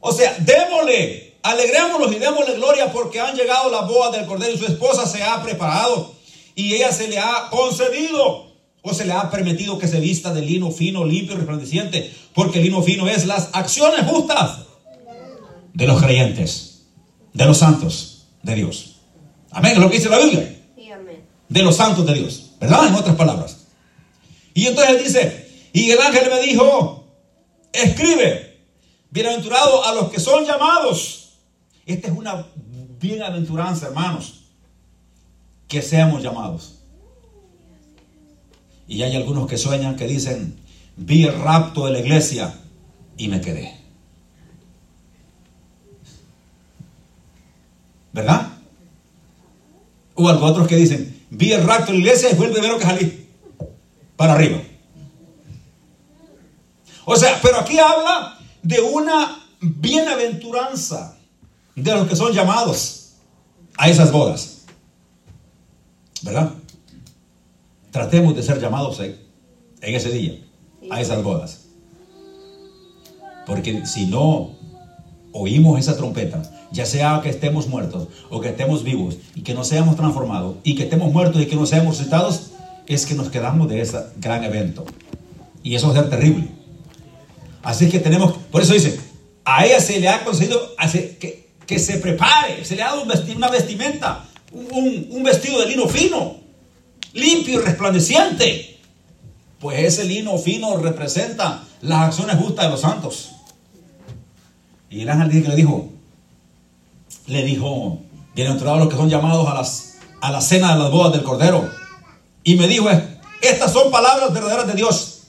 [0.00, 4.58] O sea, démosle, alegrémonos y démosle gloria porque han llegado las bodas del Cordero y
[4.58, 6.14] su esposa se ha preparado
[6.54, 8.46] y ella se le ha concedido.
[8.88, 12.58] o se le ha permitido que se vista de lino fino, limpio y resplandeciente, porque
[12.58, 14.65] el lino fino es las acciones justas
[15.76, 16.86] de los creyentes,
[17.34, 18.96] de los santos de Dios.
[19.50, 21.20] Amén, es lo que dice la Biblia, Sí, amén.
[21.50, 22.86] de los santos de Dios, ¿verdad?
[22.88, 23.66] En otras palabras.
[24.54, 27.04] Y entonces dice, y el ángel me dijo,
[27.74, 28.58] escribe,
[29.10, 31.34] bienaventurado a los que son llamados.
[31.84, 32.46] Esta es una
[32.98, 34.44] bienaventuranza, hermanos,
[35.68, 36.76] que seamos llamados.
[38.88, 40.58] Y hay algunos que sueñan que dicen,
[40.96, 42.54] vi el rapto de la iglesia
[43.18, 43.85] y me quedé.
[48.16, 48.48] ¿Verdad?
[50.14, 52.78] O algo otros que dicen, vi el rapto de la iglesia y fue el primero
[52.78, 53.28] que salí.
[54.16, 54.62] Para arriba.
[57.04, 61.18] O sea, pero aquí habla de una bienaventuranza
[61.74, 63.16] de los que son llamados
[63.76, 64.62] a esas bodas.
[66.22, 66.52] ¿Verdad?
[67.90, 69.20] Tratemos de ser llamados en,
[69.82, 70.38] en ese día
[70.90, 71.66] a esas bodas.
[73.44, 74.56] Porque si no
[75.32, 79.64] oímos esa trompeta, ya sea que estemos muertos o que estemos vivos y que no
[79.64, 82.50] seamos transformados y que estemos muertos y que no seamos resucitados,
[82.86, 84.84] es que nos quedamos de ese gran evento.
[85.62, 86.48] Y eso va a ser terrible.
[87.62, 88.98] Así que tenemos, por eso dice,
[89.44, 90.22] a ella se le ha
[90.78, 95.66] hace- que, que se prepare, se le ha dado una vestimenta, un- un vestido de
[95.66, 96.36] lino fino,
[97.12, 98.78] limpio y resplandeciente.
[99.58, 103.32] Pues ese lino fino representa las acciones justas de los santos.
[104.90, 105.90] Y el ángel dice que le dijo,
[107.26, 108.00] le dijo,
[108.34, 111.68] bienaventurados los que son llamados a, las, a la cena de las bodas del Cordero.
[112.44, 112.88] Y me dijo,
[113.42, 115.22] estas son palabras verdaderas de Dios.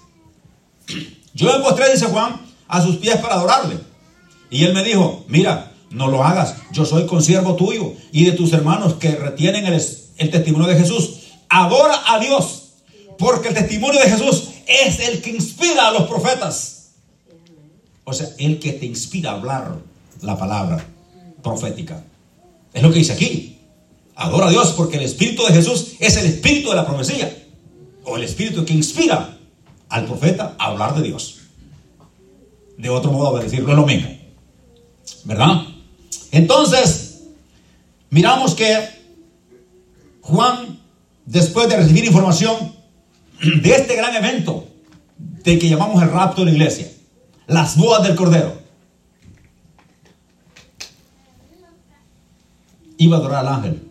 [1.33, 3.79] Yo me postré, dice Juan, a sus pies para adorarle.
[4.49, 8.53] Y él me dijo, mira, no lo hagas, yo soy consiervo tuyo y de tus
[8.53, 9.81] hermanos que retienen el,
[10.17, 11.21] el testimonio de Jesús.
[11.49, 12.73] Adora a Dios,
[13.17, 16.91] porque el testimonio de Jesús es el que inspira a los profetas.
[18.03, 19.75] O sea, el que te inspira a hablar
[20.21, 20.85] la palabra
[21.47, 22.03] profética.
[22.73, 23.59] Es lo que dice aquí.
[24.15, 27.45] Adora a Dios porque el Espíritu de Jesús es el Espíritu de la profecía.
[28.03, 29.37] O el Espíritu que inspira
[29.89, 31.39] al profeta a hablar de Dios.
[32.77, 34.09] De otro modo, decirlo lo mismo.
[35.23, 35.63] ¿Verdad?
[36.31, 37.23] Entonces,
[38.09, 38.97] miramos que
[40.21, 40.79] Juan,
[41.25, 42.75] después de recibir información
[43.61, 44.67] de este gran evento,
[45.17, 46.91] de que llamamos el rapto de la iglesia,
[47.47, 48.66] las bodas del Cordero,
[52.97, 53.87] iba a adorar al ángel.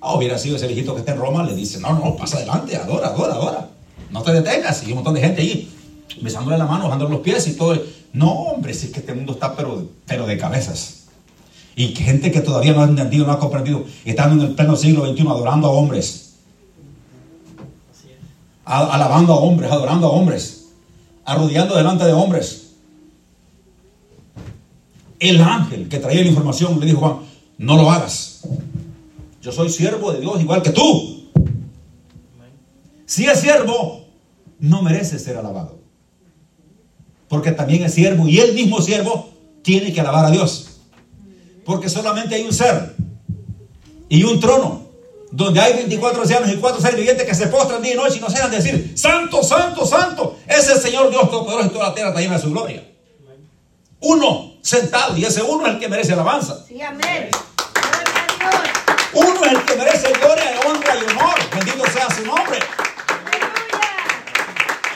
[0.00, 2.76] Ah, hubiera sido ese viejito que está en Roma, le dice, no, no, pasa adelante,
[2.76, 3.68] adora, adora, adora.
[4.10, 4.86] No te detengas.
[4.86, 5.72] Y un montón de gente ahí,
[6.20, 7.80] besándole la mano, bajándole los pies y todo.
[8.12, 11.04] No, hombre, si es que este mundo está pero, pero de cabezas.
[11.74, 15.06] Y gente que todavía no ha entendido, no ha comprendido, estando en el pleno siglo
[15.06, 16.34] XXI adorando a hombres.
[18.64, 20.66] Alabando a hombres, adorando a hombres,
[21.24, 22.63] arrodillando delante de hombres.
[25.24, 27.20] El ángel que traía la información le dijo Juan,
[27.56, 28.42] no lo hagas.
[29.40, 31.30] Yo soy siervo de Dios igual que tú.
[33.06, 34.04] Si es siervo,
[34.58, 35.78] no merece ser alabado.
[37.26, 39.30] Porque también es siervo y el mismo siervo
[39.62, 40.80] tiene que alabar a Dios.
[41.64, 42.94] Porque solamente hay un ser
[44.10, 44.82] y un trono
[45.32, 48.20] donde hay 24 ancianos y 4 seres vivientes que se postran día y noche y
[48.20, 51.94] no cesan de decir, Santo, Santo, Santo, es el Señor Dios Todopoderoso y toda la
[51.94, 52.86] tierra está llena de su gloria.
[54.00, 56.64] Uno sentado y ese uno es el que merece alabanza.
[56.66, 57.28] Sí, amén.
[59.12, 61.34] Uno es el que merece gloria, honra y honor.
[61.54, 62.58] Bendito sea su nombre.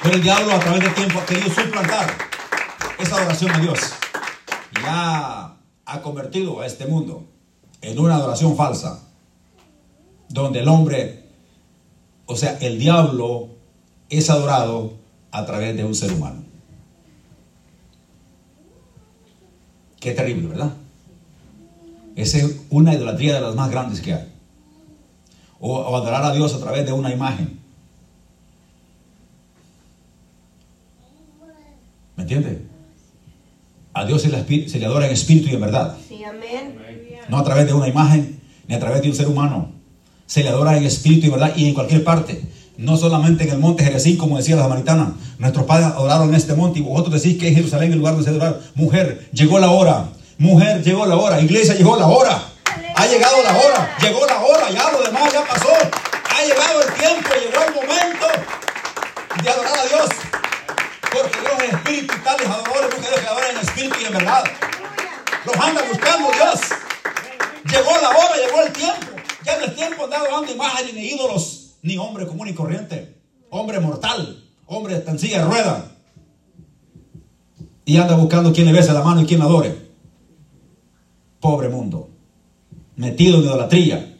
[0.02, 2.10] Pero el diablo a través del tiempo ha querido suplantar
[2.98, 3.78] esa adoración a Dios.
[4.72, 5.54] Y ha,
[5.84, 7.28] ha convertido a este mundo
[7.82, 9.02] en una adoración falsa.
[10.30, 11.26] Donde el hombre,
[12.24, 13.50] o sea, el diablo
[14.08, 14.94] es adorado
[15.30, 16.47] a través de un ser humano.
[20.00, 20.72] Qué terrible, ¿verdad?
[22.16, 24.28] Esa es una idolatría de las más grandes que hay.
[25.60, 27.58] O, o adorar a Dios a través de una imagen.
[32.16, 32.62] ¿Me entiende?
[33.92, 35.96] A Dios se le, se le adora en espíritu y en verdad.
[36.08, 36.76] Sí, amén.
[37.28, 39.72] No a través de una imagen ni a través de un ser humano.
[40.26, 42.42] Se le adora en espíritu y verdad y en cualquier parte.
[42.78, 45.12] No solamente en el monte Jerezín, como decía la samaritana.
[45.38, 48.30] Nuestros padres adoraron en este monte y vosotros decís que es Jerusalén el lugar donde
[48.30, 48.60] se adorar.
[48.76, 50.04] Mujer, llegó la hora.
[50.38, 51.40] Mujer, llegó la hora.
[51.40, 52.40] Iglesia, llegó la hora.
[52.94, 53.96] Ha llegado la hora.
[54.00, 54.70] Llegó la hora.
[54.70, 55.70] Ya lo demás ya pasó.
[55.74, 57.28] Ha llegado el tiempo.
[57.34, 58.26] Llegó el momento
[59.42, 60.08] de adorar a Dios.
[61.10, 64.44] Porque Dios es espíritu y tales adoradores, mujeres que adoran en espíritu y en verdad.
[65.44, 66.60] Los anda buscando Dios.
[67.64, 69.06] Llegó la hora, llegó el tiempo.
[69.44, 71.67] Ya no es tiempo de andar adorando imágenes ni ídolos.
[71.82, 73.16] Ni hombre común y corriente,
[73.50, 75.92] hombre mortal, hombre tan silla de rueda.
[77.84, 79.88] Y anda buscando quien le bese la mano y quien la adore.
[81.40, 82.10] Pobre mundo,
[82.96, 84.16] metido en idolatría,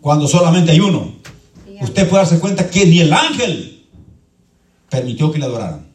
[0.00, 1.16] cuando solamente hay uno.
[1.80, 3.86] Usted puede darse cuenta que ni el ángel
[4.88, 5.86] permitió que le adoraran.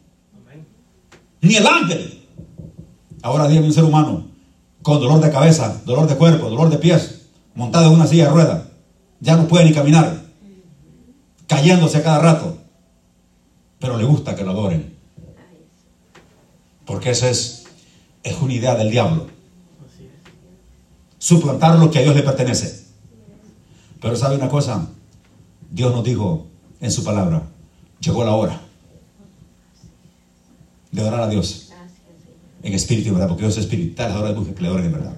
[1.42, 2.24] Ni el ángel.
[3.24, 4.32] Ahora dígame un ser humano
[4.82, 7.22] con dolor de cabeza, dolor de cuerpo, dolor de pies,
[7.56, 8.72] montado en una silla de rueda.
[9.20, 10.21] Ya no puede ni caminar.
[11.52, 12.58] Cayéndose a cada rato.
[13.78, 14.96] Pero le gusta que lo adoren.
[16.86, 17.66] Porque esa es,
[18.24, 19.28] es una idea del diablo.
[21.18, 22.86] Suplantar lo que a Dios le pertenece.
[24.00, 24.88] Pero sabe una cosa,
[25.70, 26.48] Dios nos dijo
[26.80, 27.44] en su palabra,
[28.00, 28.62] llegó la hora
[30.90, 31.74] de adorar a Dios.
[32.64, 33.96] En espíritu y verdad, porque Dios es espíritu.
[33.96, 35.18] Tal es la hora que le adoren en verdad.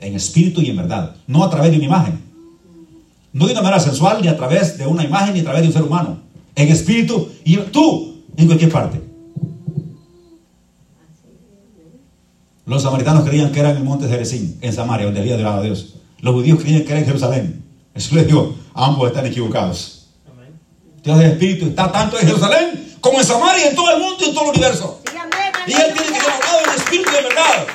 [0.00, 1.14] En espíritu y en verdad.
[1.28, 2.27] No a través de una imagen.
[3.32, 5.68] No de una manera sensual, ni a través de una imagen, ni a través de
[5.68, 6.20] un ser humano.
[6.54, 9.00] En espíritu y tú, en cualquier parte.
[12.66, 15.62] Los samaritanos creían que era en el monte Jerezín, en Samaria, donde había adorado a
[15.62, 15.94] Dios.
[16.20, 17.64] Los judíos creían que era en Jerusalén.
[17.94, 20.08] Eso les digo, ambos están equivocados.
[21.02, 24.28] Dios es espíritu, está tanto en Jerusalén como en Samaria, en todo el mundo y
[24.28, 25.00] en todo el universo.
[25.66, 27.66] Y él tiene que ser adorado en espíritu y en verdad.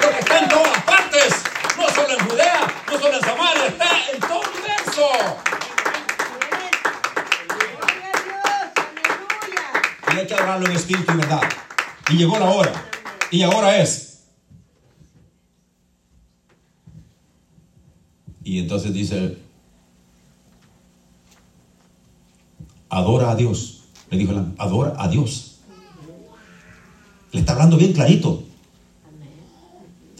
[0.00, 1.34] Porque está en todas partes.
[1.76, 4.67] No solo en Judea, no solo en Samaria, está en todo el universo.
[10.12, 11.40] Y hay que adorarlo en espíritu y verdad.
[12.10, 12.72] Y llegó la hora.
[13.30, 14.24] Y ahora es.
[18.42, 19.38] Y entonces dice,
[22.88, 23.84] adora a Dios.
[24.10, 25.60] Le dijo el ángel, adora a Dios.
[27.32, 28.42] Le está hablando bien clarito.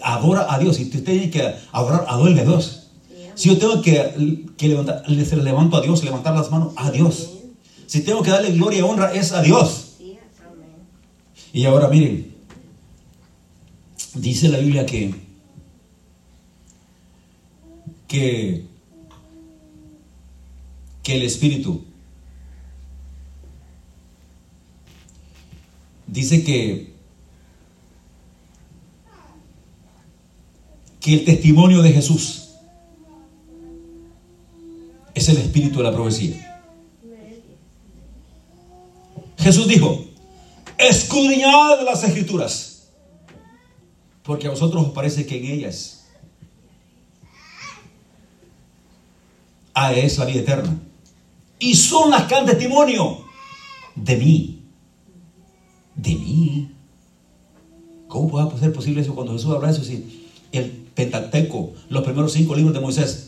[0.02, 0.78] Adora a Dios.
[0.78, 2.87] Y usted tiene que adorar, adorarle a Dios.
[3.38, 7.34] Si yo tengo que, levantar, levanto a Dios, levantar las manos a Dios.
[7.86, 9.94] Si tengo que darle gloria y honra, es a Dios.
[11.52, 12.34] Y ahora miren,
[14.14, 15.14] dice la Biblia que,
[18.08, 18.66] que,
[21.04, 21.84] que el Espíritu
[26.08, 26.92] dice que,
[30.98, 32.47] que el testimonio de Jesús
[35.18, 36.44] es el espíritu de la profecía.
[39.36, 40.04] Jesús dijo,
[40.76, 42.88] escudriñad las escrituras,
[44.22, 46.06] porque a vosotros os parece que en ellas
[49.74, 50.76] ah, es la vida eterna.
[51.58, 53.24] Y son las que dan testimonio
[53.94, 54.62] de mí.
[55.94, 56.70] De mí.
[58.06, 59.92] ¿Cómo puede ser posible eso cuando Jesús habla de eso?
[60.52, 63.27] El Pentateuco, los primeros cinco libros de Moisés,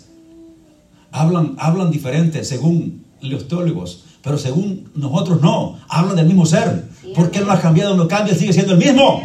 [1.12, 6.88] hablan, hablan diferente según los teólogos, pero según nosotros no, hablan del mismo ser.
[7.14, 9.23] Porque Él no ha cambiado, no cambia, sigue siendo el mismo.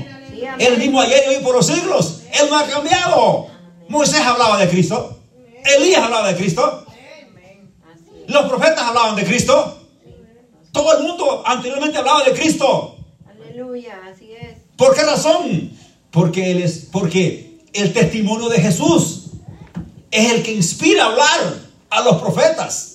[0.59, 2.21] El mismo ayer y hoy por los siglos.
[2.41, 3.47] Él no ha cambiado.
[3.89, 5.19] Moisés hablaba de Cristo.
[5.77, 6.85] Elías hablaba de Cristo.
[8.27, 9.79] Los profetas hablaban de Cristo.
[10.71, 12.97] Todo el mundo anteriormente hablaba de Cristo.
[13.27, 13.99] Aleluya.
[14.11, 14.57] Así es.
[14.75, 15.71] ¿Por qué razón?
[16.11, 19.31] Porque, él es, porque el testimonio de Jesús
[20.11, 22.91] es el que inspira a hablar a los profetas.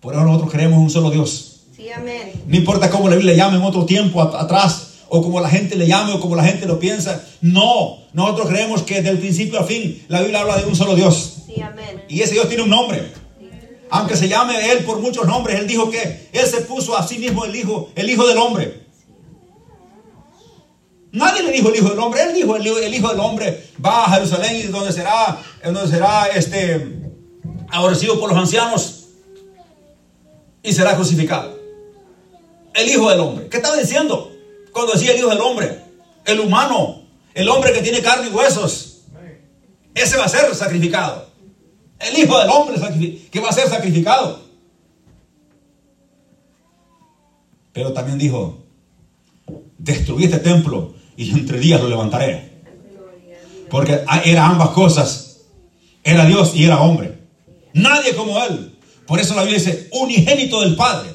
[0.00, 1.62] Por eso nosotros creemos en un solo Dios.
[1.74, 2.32] Sí, amén.
[2.46, 5.48] No importa cómo la Biblia le llame en otro tiempo at- atrás, o como la
[5.48, 7.24] gente le llame, o como la gente lo piensa.
[7.40, 11.38] No, nosotros creemos que del principio a fin la Biblia habla de un solo Dios.
[11.46, 12.02] Sí, amén.
[12.08, 13.12] Y ese Dios tiene un nombre.
[13.90, 17.18] Aunque se llame Él por muchos nombres, Él dijo que Él se puso a sí
[17.18, 18.83] mismo el Hijo, el Hijo del Hombre.
[21.14, 23.68] Nadie le dijo el Hijo del Hombre, Él dijo el, Hijo- el Hijo del Hombre
[23.84, 27.12] va a Jerusalén y donde será, donde será este,
[27.70, 29.04] aborrecido por los ancianos
[30.60, 31.56] y será crucificado.
[32.74, 33.48] El Hijo del Hombre.
[33.48, 34.32] ¿Qué estaba diciendo
[34.72, 35.82] cuando decía el Hijo del Hombre?
[36.24, 39.02] El humano, el hombre que tiene carne y huesos.
[39.94, 41.28] Ese va a ser sacrificado.
[42.00, 44.42] El Hijo del Hombre que va a ser sacrificado.
[47.72, 48.58] Pero también dijo,
[49.78, 52.52] destruí este templo y en tres días lo levantaré.
[53.70, 55.40] Porque a- era ambas cosas.
[56.02, 57.18] Era Dios y era hombre.
[57.72, 58.76] Nadie como Él.
[59.06, 61.10] Por eso la Biblia dice, unigénito del Padre.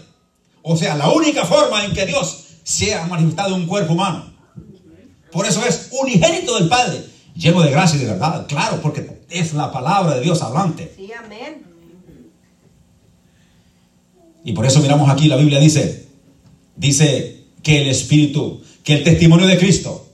[0.61, 4.33] O sea, la única forma en que Dios sea manifestado en un cuerpo humano.
[5.31, 7.03] Por eso es unigénito del Padre,
[7.35, 8.45] lleno de gracia y de verdad.
[8.47, 10.91] Claro, porque es la palabra de Dios hablante.
[10.95, 11.63] Sí, amén.
[14.43, 16.07] Y por eso miramos aquí, la Biblia dice,
[16.75, 20.07] dice que el Espíritu, que el testimonio de Cristo.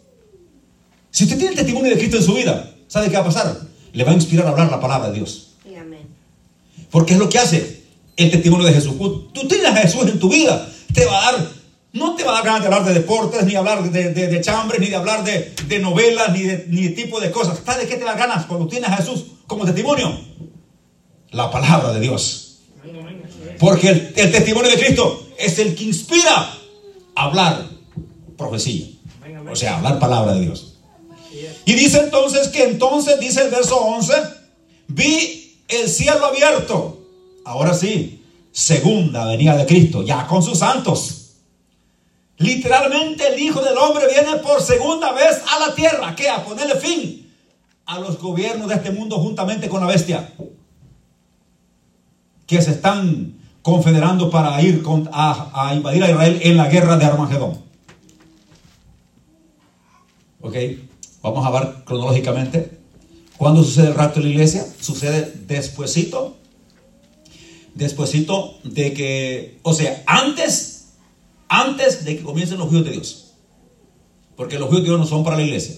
[1.11, 3.61] Si usted tiene el testimonio de Cristo en su vida, ¿sabe qué va a pasar?
[3.93, 5.53] Le va a inspirar a hablar la palabra de Dios.
[6.91, 7.83] Porque es lo que hace
[8.15, 8.95] el testimonio de Jesús.
[8.97, 11.49] Tú tienes a Jesús en tu vida, te va a dar,
[11.93, 14.41] no te va a dar ganas de hablar de deportes, ni hablar de, de, de
[14.41, 17.59] chambres, ni de hablar de, de novelas, ni de, ni tipo de cosas.
[17.65, 20.17] ¿Sabes de qué te da ganas cuando tienes a Jesús como testimonio?
[21.31, 22.59] La palabra de Dios.
[23.59, 26.53] Porque el, el testimonio de Cristo es el que inspira
[27.15, 27.67] hablar
[28.37, 28.87] profecía.
[29.49, 30.75] O sea, hablar palabra de Dios.
[31.65, 34.13] Y dice entonces que entonces, dice el verso 11,
[34.87, 36.99] vi el cielo abierto.
[37.43, 41.21] Ahora sí, segunda venida de Cristo, ya con sus santos.
[42.37, 46.75] Literalmente el Hijo del Hombre viene por segunda vez a la tierra, que a ponerle
[46.75, 47.33] fin
[47.85, 50.33] a los gobiernos de este mundo juntamente con la bestia,
[52.45, 53.34] que se están
[53.65, 57.57] confederando para ir a, invadir a Israel en la guerra de Armagedón.
[60.39, 60.55] Ok,
[61.23, 62.77] vamos a ver cronológicamente.
[63.37, 64.63] ¿Cuándo sucede el rapto de la iglesia?
[64.79, 66.37] Sucede despuesito.
[67.73, 70.89] Despuesito de que, o sea, antes,
[71.49, 73.33] antes de que comiencen los juicios de Dios.
[74.35, 75.73] Porque los juicios de Dios no son para la iglesia.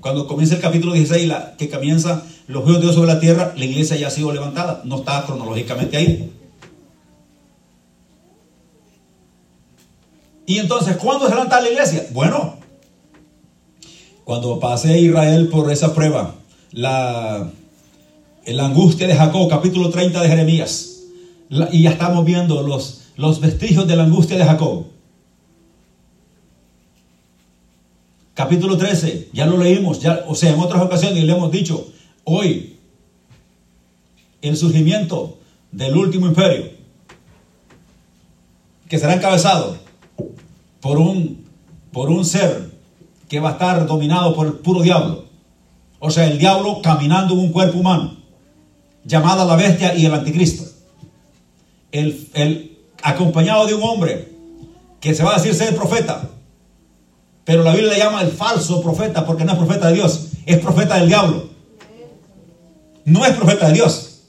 [0.00, 3.52] Cuando comienza el capítulo 16, la- que comienza los juicios de Dios sobre la tierra,
[3.54, 4.80] la iglesia ya ha sido levantada.
[4.86, 6.32] No está cronológicamente ahí.
[10.48, 12.06] Y entonces, ¿cuándo se levanta la iglesia?
[12.10, 12.56] Bueno,
[14.24, 16.36] cuando pase Israel por esa prueba,
[16.72, 17.50] la,
[18.58, 21.00] angustia de Jacob, capítulo 30 de Jeremías,
[21.70, 24.86] y ya estamos viendo los, los vestigios de la angustia de Jacob.
[28.32, 31.88] Capítulo 13, ya lo leímos, ya, o sea, en otras ocasiones le hemos dicho,
[32.24, 32.78] hoy,
[34.40, 35.36] el surgimiento
[35.72, 36.70] del último imperio,
[38.88, 39.87] que será encabezado
[40.80, 41.46] por un,
[41.92, 42.70] por un ser
[43.28, 45.24] que va a estar dominado por el puro diablo.
[45.98, 48.16] O sea, el diablo caminando en un cuerpo humano,
[49.04, 50.64] llamada la bestia y el anticristo.
[51.90, 54.32] El, el acompañado de un hombre
[55.00, 56.28] que se va a decir ser profeta,
[57.44, 60.58] pero la Biblia le llama el falso profeta porque no es profeta de Dios, es
[60.58, 61.48] profeta del diablo.
[63.04, 64.20] No es profeta de Dios.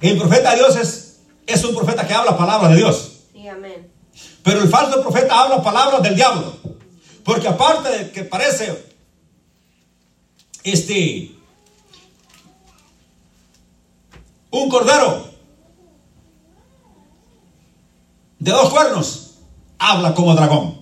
[0.00, 3.12] El profeta de Dios es, es un profeta que habla palabras de Dios.
[3.32, 3.88] Sí, amén.
[4.42, 6.56] Pero el falso profeta habla palabras del diablo.
[7.24, 8.86] Porque aparte de que parece
[10.64, 11.34] este
[14.50, 15.28] un cordero
[18.38, 19.34] de dos cuernos,
[19.78, 20.78] habla como dragón.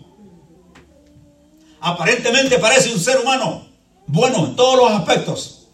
[1.80, 3.66] Aparentemente parece un ser humano
[4.06, 5.68] bueno en todos los aspectos.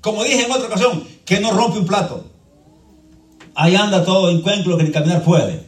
[0.00, 2.24] Como dije en otra ocasión, que no rompe un plato.
[3.54, 5.67] Ahí anda todo encuentro que ni caminar puede.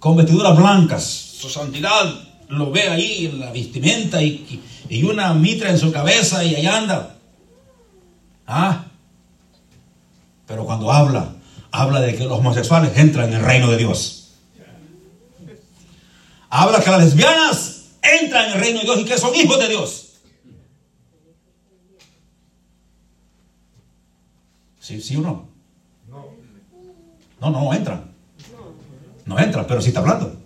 [0.00, 1.04] Con vestiduras blancas.
[1.04, 2.12] Su santidad
[2.48, 4.28] lo ve ahí en la vestimenta y,
[4.88, 7.16] y- y una mitra en su cabeza y ahí anda.
[8.46, 8.86] Ah.
[10.46, 11.32] Pero cuando habla,
[11.70, 14.16] habla de que los homosexuales entran en el reino de Dios.
[16.48, 19.68] Habla que las lesbianas entran en el reino de Dios y que son hijos de
[19.68, 20.06] Dios.
[24.80, 25.48] ¿Sí, sí o no?
[27.40, 28.09] No, no entran.
[29.26, 30.36] No entran, pero sí está hablando.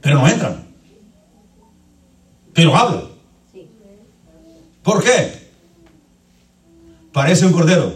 [0.00, 0.66] Pero no entran.
[2.52, 3.02] Pero habla.
[4.82, 5.50] ¿Por qué?
[7.12, 7.92] Parece un cordero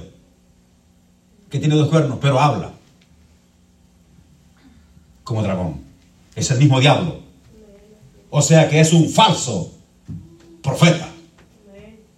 [1.48, 2.72] que tiene dos cuernos, pero habla
[5.30, 5.84] como dragón.
[6.34, 7.20] Es el mismo diablo.
[8.30, 9.72] O sea que es un falso
[10.60, 11.08] profeta.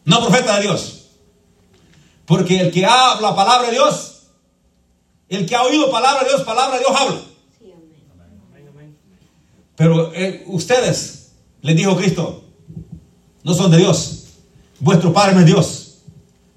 [0.06, 1.10] No profeta de Dios.
[2.24, 4.28] Porque el que habla palabra de Dios,
[5.28, 7.20] el que ha oído palabra de Dios, palabra de Dios habla.
[7.58, 7.92] Sí, amén.
[8.50, 8.96] Amén, amén.
[9.76, 12.44] Pero eh, ustedes, les dijo Cristo,
[13.44, 14.26] no son de Dios.
[14.80, 15.98] Vuestro Padre no es Dios,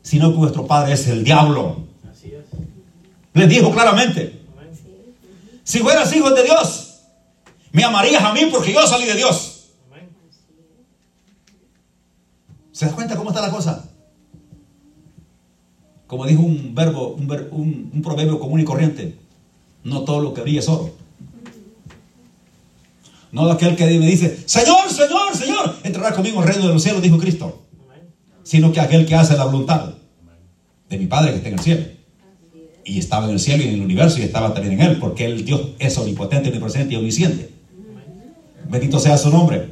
[0.01, 1.83] sino que vuestro Padre es el diablo.
[2.11, 2.43] Así es.
[3.33, 4.41] Les dijo claramente,
[5.63, 6.99] si fueras hijos de Dios,
[7.71, 9.51] me amarías a mí porque yo salí de Dios.
[12.71, 13.89] ¿Se da cuenta cómo está la cosa?
[16.07, 19.17] Como dijo un verbo, un, ver- un- un proverbio común y corriente,
[19.83, 20.91] no todo lo que brilla es oro.
[23.35, 27.01] No aquel que me dice, Señor, Señor, Señor, entrará conmigo al reino de los cielos,
[27.01, 27.63] dijo Cristo.
[28.43, 29.93] Sino que aquel que hace la voluntad
[30.87, 31.85] de mi Padre que está en el cielo.
[32.85, 35.25] Y estaba en el cielo y en el universo y estaba también en él, porque
[35.25, 37.49] el Dios es omnipotente, omnipresente y omnisciente.
[38.69, 39.69] Bendito sea su nombre.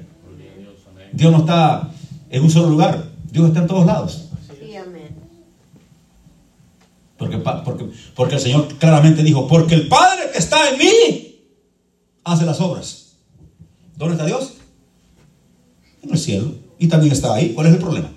[1.14, 1.90] Dios no está
[2.32, 4.30] en un solo lugar, Dios está en todos lados.
[7.18, 11.38] Porque, porque, porque el Señor claramente dijo, porque el Padre que está en mí
[12.26, 13.03] hace las obras.
[13.96, 14.54] ¿Dónde está Dios?
[16.02, 16.52] En el cielo.
[16.80, 17.54] Y también está ahí.
[17.54, 18.10] ¿Cuál es el problema?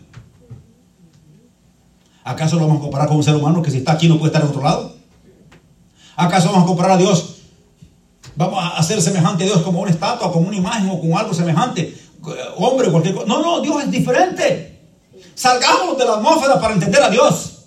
[2.25, 4.29] ¿Acaso lo vamos a comparar con un ser humano que si está aquí no puede
[4.29, 4.97] estar en otro lado?
[6.17, 7.37] ¿Acaso vamos a comparar a Dios?
[8.35, 11.33] Vamos a hacer semejante a Dios como una estatua, como una imagen o como algo
[11.33, 11.97] semejante.
[12.57, 13.27] Hombre, cualquier cosa.
[13.27, 14.81] No, no, Dios es diferente.
[15.35, 17.67] Salgamos de la atmósfera para entender a Dios.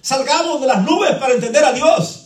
[0.00, 2.19] Salgamos de las nubes para entender a Dios.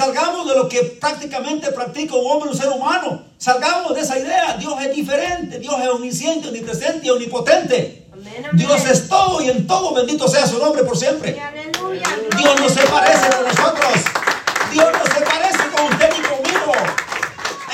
[0.00, 3.22] Salgamos de lo que prácticamente practica un hombre, un ser humano.
[3.38, 4.54] Salgamos de esa idea.
[4.58, 5.58] Dios es diferente.
[5.58, 8.06] Dios es omnisciente, omnipresente y omnipotente.
[8.12, 8.50] Amén, amén.
[8.58, 9.94] Dios es todo y en todo.
[9.94, 11.32] Bendito sea su nombre por siempre.
[12.36, 13.92] Dios no se parece con nosotros.
[14.70, 16.72] Dios no se parece con usted ni conmigo.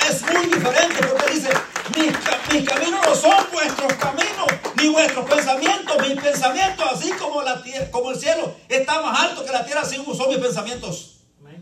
[0.09, 1.49] Es muy diferente porque dice,
[1.97, 4.47] mis, ca- mis caminos no son vuestros caminos,
[4.77, 5.97] ni vuestros pensamientos.
[6.09, 9.81] Mis pensamientos, así como, la tie- como el cielo está más alto que la tierra,
[9.81, 11.09] así son mis pensamientos.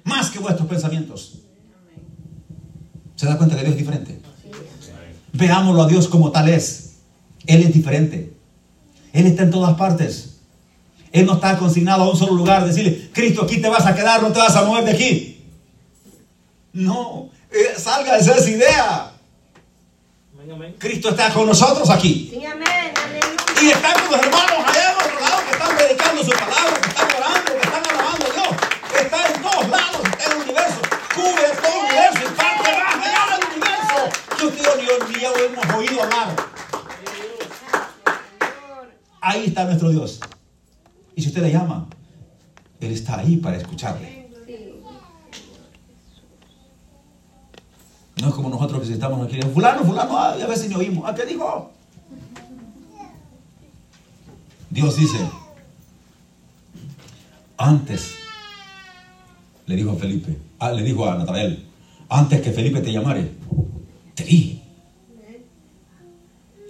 [0.04, 1.38] Más que vuestros pensamientos.
[3.16, 4.20] ¿Se da cuenta que Dios es diferente?
[5.32, 6.96] Veámoslo a Dios como tal es.
[7.46, 8.32] Él es diferente.
[9.12, 10.38] Él está en todas partes.
[11.12, 12.64] Él no está consignado a un solo lugar.
[12.64, 15.44] Decirle, Cristo, aquí te vas a quedar, no te vas a mover de aquí.
[16.72, 19.12] No, eh, salga de esa idea.
[20.78, 22.30] Cristo está con nosotros aquí.
[22.32, 23.62] Sí, amén, aleluya.
[23.62, 26.88] Y están con los hermanos allá en otro lado que están predicando su palabra, que
[26.88, 28.48] están orando, que están alabando a Dios.
[29.00, 29.49] Está en todos
[30.60, 30.80] universo.
[31.14, 33.98] Cubre todo el universo y parte más del universo.
[34.38, 36.36] Y yo ni yo hemos oído hablar.
[39.20, 40.20] Ahí está nuestro Dios.
[41.14, 41.86] Y si usted le llama,
[42.80, 44.20] Él está ahí para escucharle.
[48.20, 51.08] No es como nosotros que estamos aquí, fulano, fulano, a veces ni oímos.
[51.08, 51.70] ¿A qué dijo?
[54.68, 55.18] Dios dice,
[57.56, 58.19] antes,
[59.70, 61.64] le dijo a Felipe, ah, le dijo a Natanael,
[62.08, 63.30] antes que Felipe te llamare,
[64.16, 64.60] te vi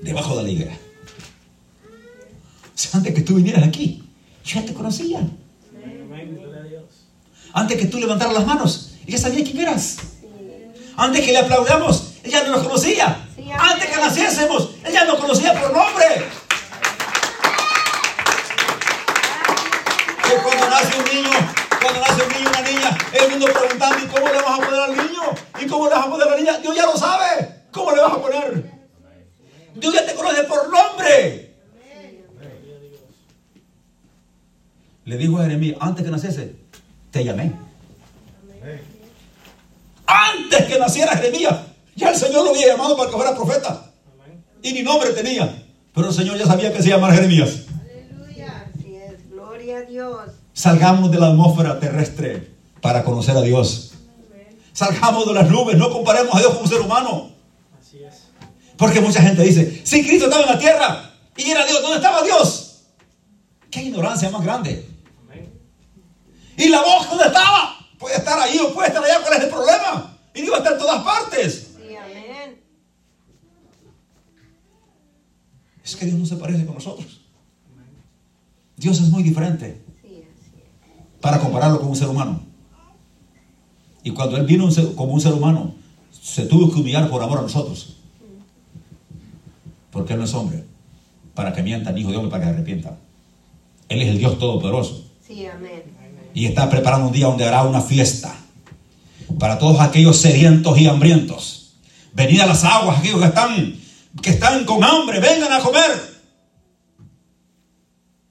[0.02, 0.74] debajo de la higuera.
[1.82, 4.02] O sea, antes que tú vinieras aquí,
[4.44, 5.26] yo ya te conocía.
[7.54, 9.96] Antes que tú levantaras las manos, ella sabía quién eras.
[10.94, 13.26] Antes que le aplaudamos, ella no nos conocía.
[13.58, 16.06] Antes que naciésemos, ella nos conocía por nombre.
[20.22, 21.38] Que cuando nace un niño,
[21.80, 22.49] cuando nace un niño
[23.12, 25.22] el mundo preguntando, ¿y cómo le vas a poner al niño?
[25.60, 26.58] ¿Y cómo le vas a poner a la niña?
[26.58, 27.64] Dios ya lo sabe.
[27.72, 28.70] ¿Cómo le vas a poner?
[29.74, 31.56] Dios ya te conoce por nombre.
[35.04, 36.54] Le dijo a Jeremías, antes que naciese,
[37.10, 37.52] te llamé.
[40.06, 41.56] Antes que naciera Jeremías,
[41.96, 43.90] ya el Señor lo había llamado para que fuera profeta.
[44.62, 45.64] Y ni nombre tenía.
[45.94, 47.66] Pero el Señor ya sabía que se llamara Jeremías.
[47.80, 48.66] Aleluya.
[48.72, 49.30] Así es.
[49.30, 50.30] Gloria a Dios.
[50.52, 52.49] Salgamos de la atmósfera terrestre
[52.80, 53.92] para conocer a Dios.
[54.72, 57.30] Salgamos de las nubes, no comparemos a Dios con un ser humano.
[57.78, 58.28] Así es.
[58.76, 62.22] Porque mucha gente dice, si Cristo estaba en la tierra y era Dios, ¿dónde estaba
[62.22, 62.82] Dios?
[63.70, 64.88] Qué ignorancia más grande.
[65.24, 65.52] Amén.
[66.56, 67.76] ¿Y la voz dónde estaba?
[67.98, 70.18] Puede estar ahí o puede estar allá, ¿cuál es el problema?
[70.34, 71.68] Y Dios está en todas partes.
[71.76, 72.60] Sí, amén.
[75.84, 77.20] Es que Dios no se parece con nosotros.
[78.76, 81.20] Dios es muy diferente Sí, así es.
[81.20, 82.40] para compararlo con un ser humano.
[84.02, 85.74] Y cuando Él vino un ser- como un ser humano,
[86.22, 87.96] se tuvo que humillar por amor a nosotros.
[89.90, 90.64] Porque Él no es hombre,
[91.34, 92.96] para que mienta, ni hijo de hombre, para que se arrepienta.
[93.88, 95.04] Él es el Dios Todopoderoso.
[95.26, 95.82] Sí, amén.
[96.32, 98.34] Y está preparando un día donde hará una fiesta
[99.38, 101.74] para todos aquellos sedientos y hambrientos.
[102.12, 103.74] Venid a las aguas, aquellos que están,
[104.22, 105.90] que están con hambre, vengan a comer.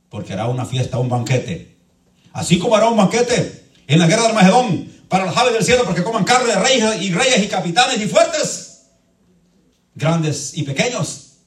[0.10, 1.78] Porque hará una fiesta, un banquete.
[2.34, 5.84] Así como hará un banquete en la guerra de Armagedón para las aves del cielo,
[5.86, 8.92] porque coman carne de reyes y reyes y capitanes y fuertes,
[9.96, 11.40] grandes y pequeños.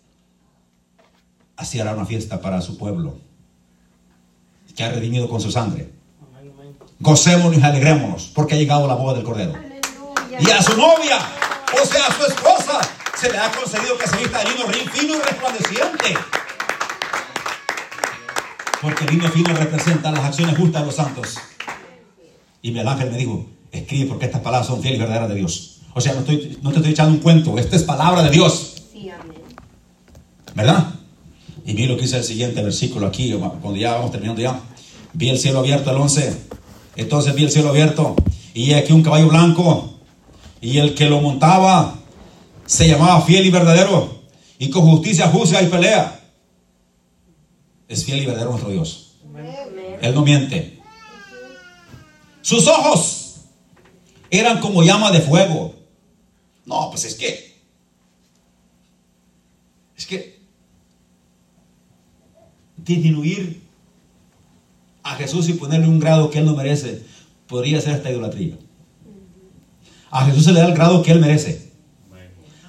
[1.56, 3.18] Así hará una fiesta para su pueblo,
[4.76, 5.90] que ha redimido con su sangre.
[6.98, 9.54] Gocémonos y alegrémonos, porque ha llegado la boda del Cordero.
[9.54, 10.40] Aleluya.
[10.40, 11.18] Y a su novia,
[11.80, 12.80] o sea, a su esposa,
[13.18, 16.18] se le ha concedido que se vista de lino fino y resplandeciente.
[18.80, 21.38] Porque el lino fino representa las acciones justas de los santos.
[22.62, 25.80] Y el ángel me dijo, escribe porque estas palabras son fieles y verdaderas de Dios.
[25.94, 28.82] O sea, no, estoy, no te estoy echando un cuento, esta es palabra de Dios.
[28.92, 29.36] Sí, amén.
[30.54, 30.94] ¿Verdad?
[31.64, 34.60] Y vi lo que dice el siguiente versículo aquí, cuando ya vamos terminando ya.
[35.12, 36.36] Vi el cielo abierto, el 11.
[36.96, 38.14] Entonces vi el cielo abierto
[38.54, 39.98] y aquí un caballo blanco
[40.60, 41.98] y el que lo montaba
[42.66, 44.22] se llamaba fiel y verdadero
[44.58, 46.20] y con justicia juzga y pelea.
[47.88, 49.16] Es fiel y verdadero nuestro Dios.
[49.24, 49.98] Amén.
[50.00, 50.81] Él no miente.
[52.42, 53.36] Sus ojos
[54.30, 55.74] eran como llama de fuego.
[56.66, 57.54] No, pues es que.
[59.96, 60.40] Es que.
[62.76, 63.62] Disminuir
[65.02, 67.02] a Jesús y ponerle un grado que él no merece
[67.46, 68.56] podría ser esta idolatría.
[70.10, 71.72] A Jesús se le da el grado que Él merece.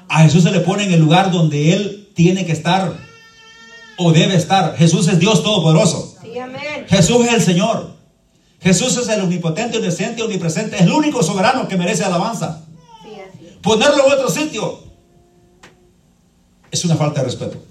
[0.08, 2.94] A Jesús se le pone en el lugar donde Él tiene que estar
[3.98, 4.76] o debe estar.
[4.78, 6.16] Jesús es Dios Todopoderoso.
[6.22, 6.86] Sí, amén.
[6.88, 7.93] Jesús es el Señor.
[8.64, 10.78] Jesús es el omnipotente, omnisciente, omnipresente.
[10.78, 12.64] Es el único soberano que merece alabanza.
[13.04, 13.54] Sí, así es.
[13.62, 14.80] Ponerlo en otro sitio
[16.72, 17.62] es una falta de respeto.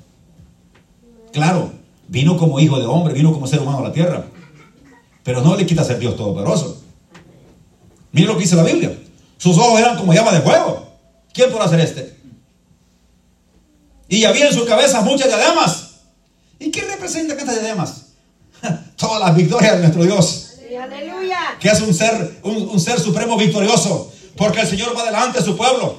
[1.32, 1.72] Claro,
[2.09, 4.26] vino como hijo de hombre, vino como ser humano a la tierra.
[5.22, 6.82] Pero no le quita ser Dios Todopoderoso.
[8.12, 8.95] Mira lo que dice la Biblia.
[9.38, 10.88] Sus ojos eran como llama de fuego.
[11.32, 12.18] ¿Quién podrá hacer este?
[14.09, 15.93] Y había en su cabeza muchas diademas.
[16.59, 18.09] ¿Y qué representa estas diademas?
[18.97, 21.56] Todas las victorias de nuestro Dios aleluya.
[21.60, 25.44] que es un ser, un, un ser supremo victorioso, porque el Señor va delante de
[25.44, 25.98] su pueblo,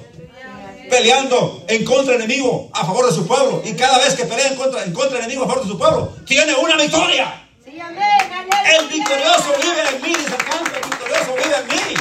[0.90, 4.56] peleando en contra enemigo, a favor de su pueblo, y cada vez que pelea en
[4.56, 7.48] contra, en contra enemigo, a favor de su pueblo, tiene una victoria.
[7.64, 8.02] Sí, amén.
[8.02, 8.78] Aleluya.
[8.80, 11.96] El victorioso vive en mí, dice el victorioso vive en mí,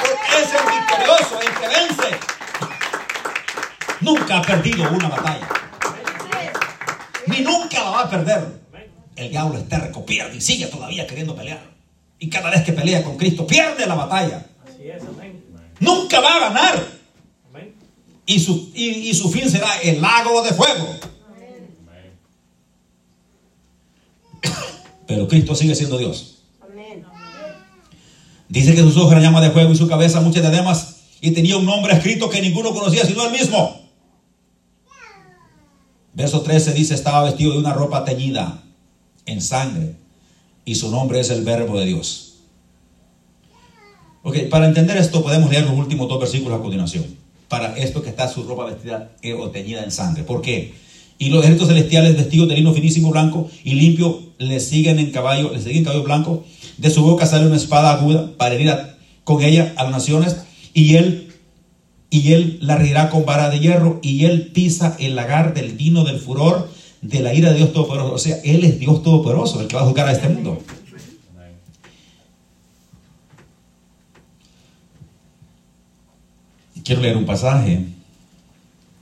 [0.00, 2.20] porque es el victorioso, el que vence.
[4.00, 5.48] Nunca ha perdido una batalla,
[7.26, 8.58] ni nunca la va a perder.
[9.16, 11.77] El diablo es terco, pierde y sigue todavía queriendo pelear.
[12.18, 14.46] Y cada vez que pelea con Cristo, pierde la batalla.
[14.66, 15.44] Así es, amén.
[15.80, 16.84] Nunca va a ganar.
[17.48, 17.74] Amén.
[18.26, 20.88] Y su, y, y su fin será el lago de fuego.
[25.06, 26.42] Pero Cristo sigue siendo Dios.
[26.60, 27.04] Amén.
[28.48, 30.96] Dice que sus ojos eran llama de fuego y su cabeza muchas diademas.
[31.20, 33.88] Y tenía un nombre escrito que ninguno conocía sino él mismo.
[36.14, 38.62] Verso 13 dice, estaba vestido de una ropa teñida
[39.24, 39.94] en sangre.
[40.68, 42.34] Y su nombre es el verbo de Dios.
[44.22, 47.06] Ok, para entender esto podemos leer los últimos dos versículos a continuación.
[47.48, 50.24] Para esto que está su ropa vestida eh, o teñida en sangre.
[50.24, 50.74] ¿Por qué?
[51.16, 55.50] Y los ejércitos celestiales vestidos de lino finísimo blanco y limpio le siguen en caballo,
[55.54, 56.44] le siguen en caballo blanco.
[56.76, 58.70] De su boca sale una espada aguda para herir
[59.24, 60.36] con ella a las naciones.
[60.74, 61.32] Y él,
[62.10, 64.00] y él la regirá con vara de hierro.
[64.02, 66.68] Y él pisa el lagar del vino del furor
[67.02, 68.14] de la ira de Dios Todopoderoso.
[68.14, 70.62] O sea, él es Dios Todopoderoso, el que va a juzgar a este mundo.
[76.84, 77.84] Quiero leer un pasaje,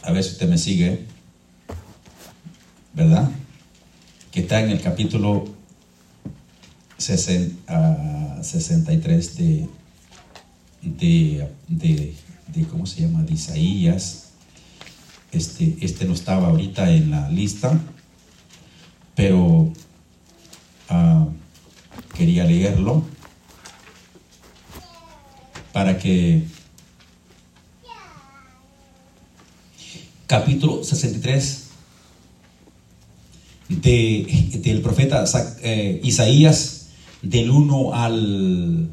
[0.03, 1.05] a ver si usted me sigue,
[2.95, 3.31] ¿verdad?
[4.33, 5.45] Que está en el capítulo
[6.99, 9.69] 60, ah, 63 de,
[10.83, 12.15] de, de,
[12.49, 13.23] de- ¿cómo se llama?
[13.23, 14.26] De Isaías.
[15.37, 17.79] Este, este no estaba ahorita en la lista,
[19.15, 19.71] pero
[20.89, 21.27] ah,
[22.17, 23.05] quería leerlo
[25.75, 26.43] para que
[30.27, 31.65] capítulo 63
[33.69, 35.25] de, del profeta
[35.63, 36.87] eh, Isaías
[37.21, 38.89] del 1 al,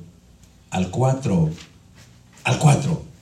[0.72, 1.50] al 4
[2.44, 3.12] al 4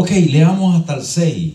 [0.00, 1.54] ok leamos hasta el 6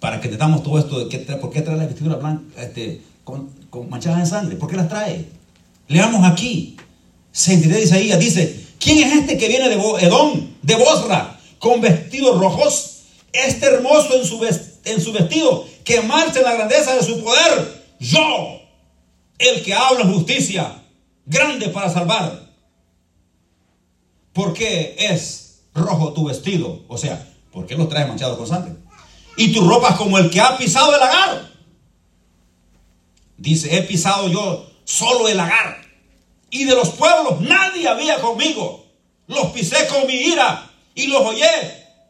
[0.00, 3.50] para que entendamos todo esto de que por qué trae la vestidura blanca este, con,
[3.88, 5.28] manchadas en sangre ¿por qué las trae?
[5.88, 6.76] leamos aquí
[7.32, 12.38] 63 de Isaías dice ¿quién es este que viene de Edom de Bosra con vestidos
[12.38, 12.90] rojos
[13.32, 17.84] este hermoso en su, vestido, que marcha en la grandeza de su poder.
[17.98, 18.60] Yo,
[19.38, 20.82] el que habla justicia,
[21.26, 22.50] grande para salvar.
[24.32, 26.84] ¿Por qué es rojo tu vestido?
[26.88, 28.74] O sea, ¿por qué los traes manchados con sangre?
[29.36, 31.50] Y tu ropa es como el que ha pisado el lagar.
[33.36, 35.80] Dice, he pisado yo solo el lagar.
[36.50, 38.86] Y de los pueblos nadie había conmigo.
[39.28, 41.46] Los pisé con mi ira y los hollé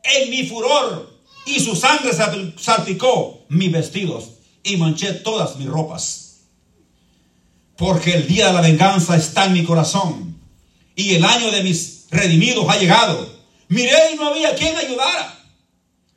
[0.02, 1.10] en mi furor.
[1.46, 4.30] Y su sangre sal- salpicó mis vestidos
[4.62, 6.38] y manché todas mis ropas.
[7.76, 10.38] Porque el día de la venganza está en mi corazón.
[10.96, 13.29] Y el año de mis redimidos ha llegado.
[13.70, 15.38] Miré y no había quien ayudara.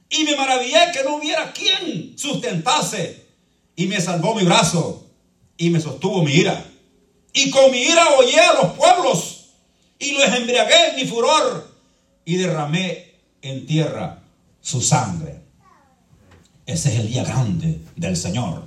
[0.10, 3.28] Y me maravillé que no hubiera quien sustentase.
[3.76, 5.06] Y me salvó mi brazo.
[5.56, 6.66] Y me sostuvo mi ira.
[7.32, 9.50] Y con mi ira hollé a los pueblos.
[10.00, 11.72] Y los embriagué en mi furor.
[12.26, 14.24] Y derramé en tierra
[14.60, 15.40] su sangre.
[16.66, 18.64] Ese es el día grande del Señor.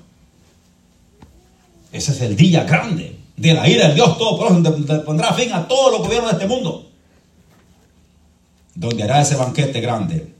[1.91, 5.66] Ese es el día grande de la ira del Dios Todopoderoso, donde pondrá fin a
[5.66, 6.86] todos los gobiernos de este mundo.
[8.77, 10.35] Donde hará ese banquete grande.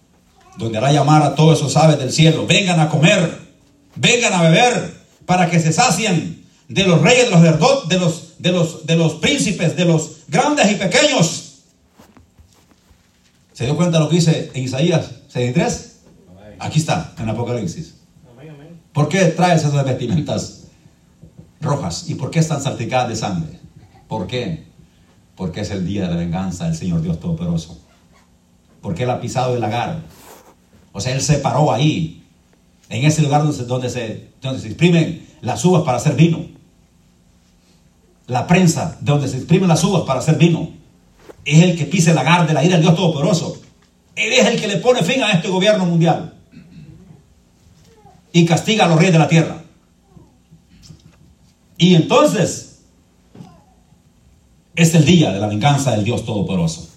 [0.57, 2.47] Donde hará llamar a todos esos aves del cielo.
[2.47, 3.39] Vengan a comer.
[3.97, 4.95] Vengan a beber.
[5.27, 7.43] Para que se sacien de los reyes, de los
[7.89, 11.47] de los, de los, de los príncipes, de los grandes y pequeños.
[13.53, 15.97] ¿Se dio cuenta lo que dice en Isaías 63?
[16.59, 17.95] Aquí está, en Apocalipsis.
[18.93, 20.65] ¿Por qué traes esas vestimentas
[21.61, 22.09] rojas?
[22.09, 23.61] ¿Y por qué están salpicadas de sangre?
[24.09, 24.65] ¿Por qué?
[25.37, 27.79] Porque es el día de la venganza del Señor Dios Todopoderoso.
[28.87, 29.99] Porque Él ha pisado el lagar.
[30.93, 32.23] O sea, Él se paró ahí,
[32.89, 36.47] en ese lugar donde se, donde se, exprimen las uvas para hacer vino.
[38.29, 40.71] La prensa, de donde se exprimen las uvas para hacer vino.
[41.45, 43.61] Es el que pisa el lagar de la ira del Dios Todopoderoso.
[44.15, 46.35] Él es el que le pone fin a este gobierno mundial.
[48.33, 49.65] Y castiga a los reyes de la tierra.
[51.77, 52.83] Y entonces
[54.77, 56.96] es el día de la venganza del Dios Todopoderoso.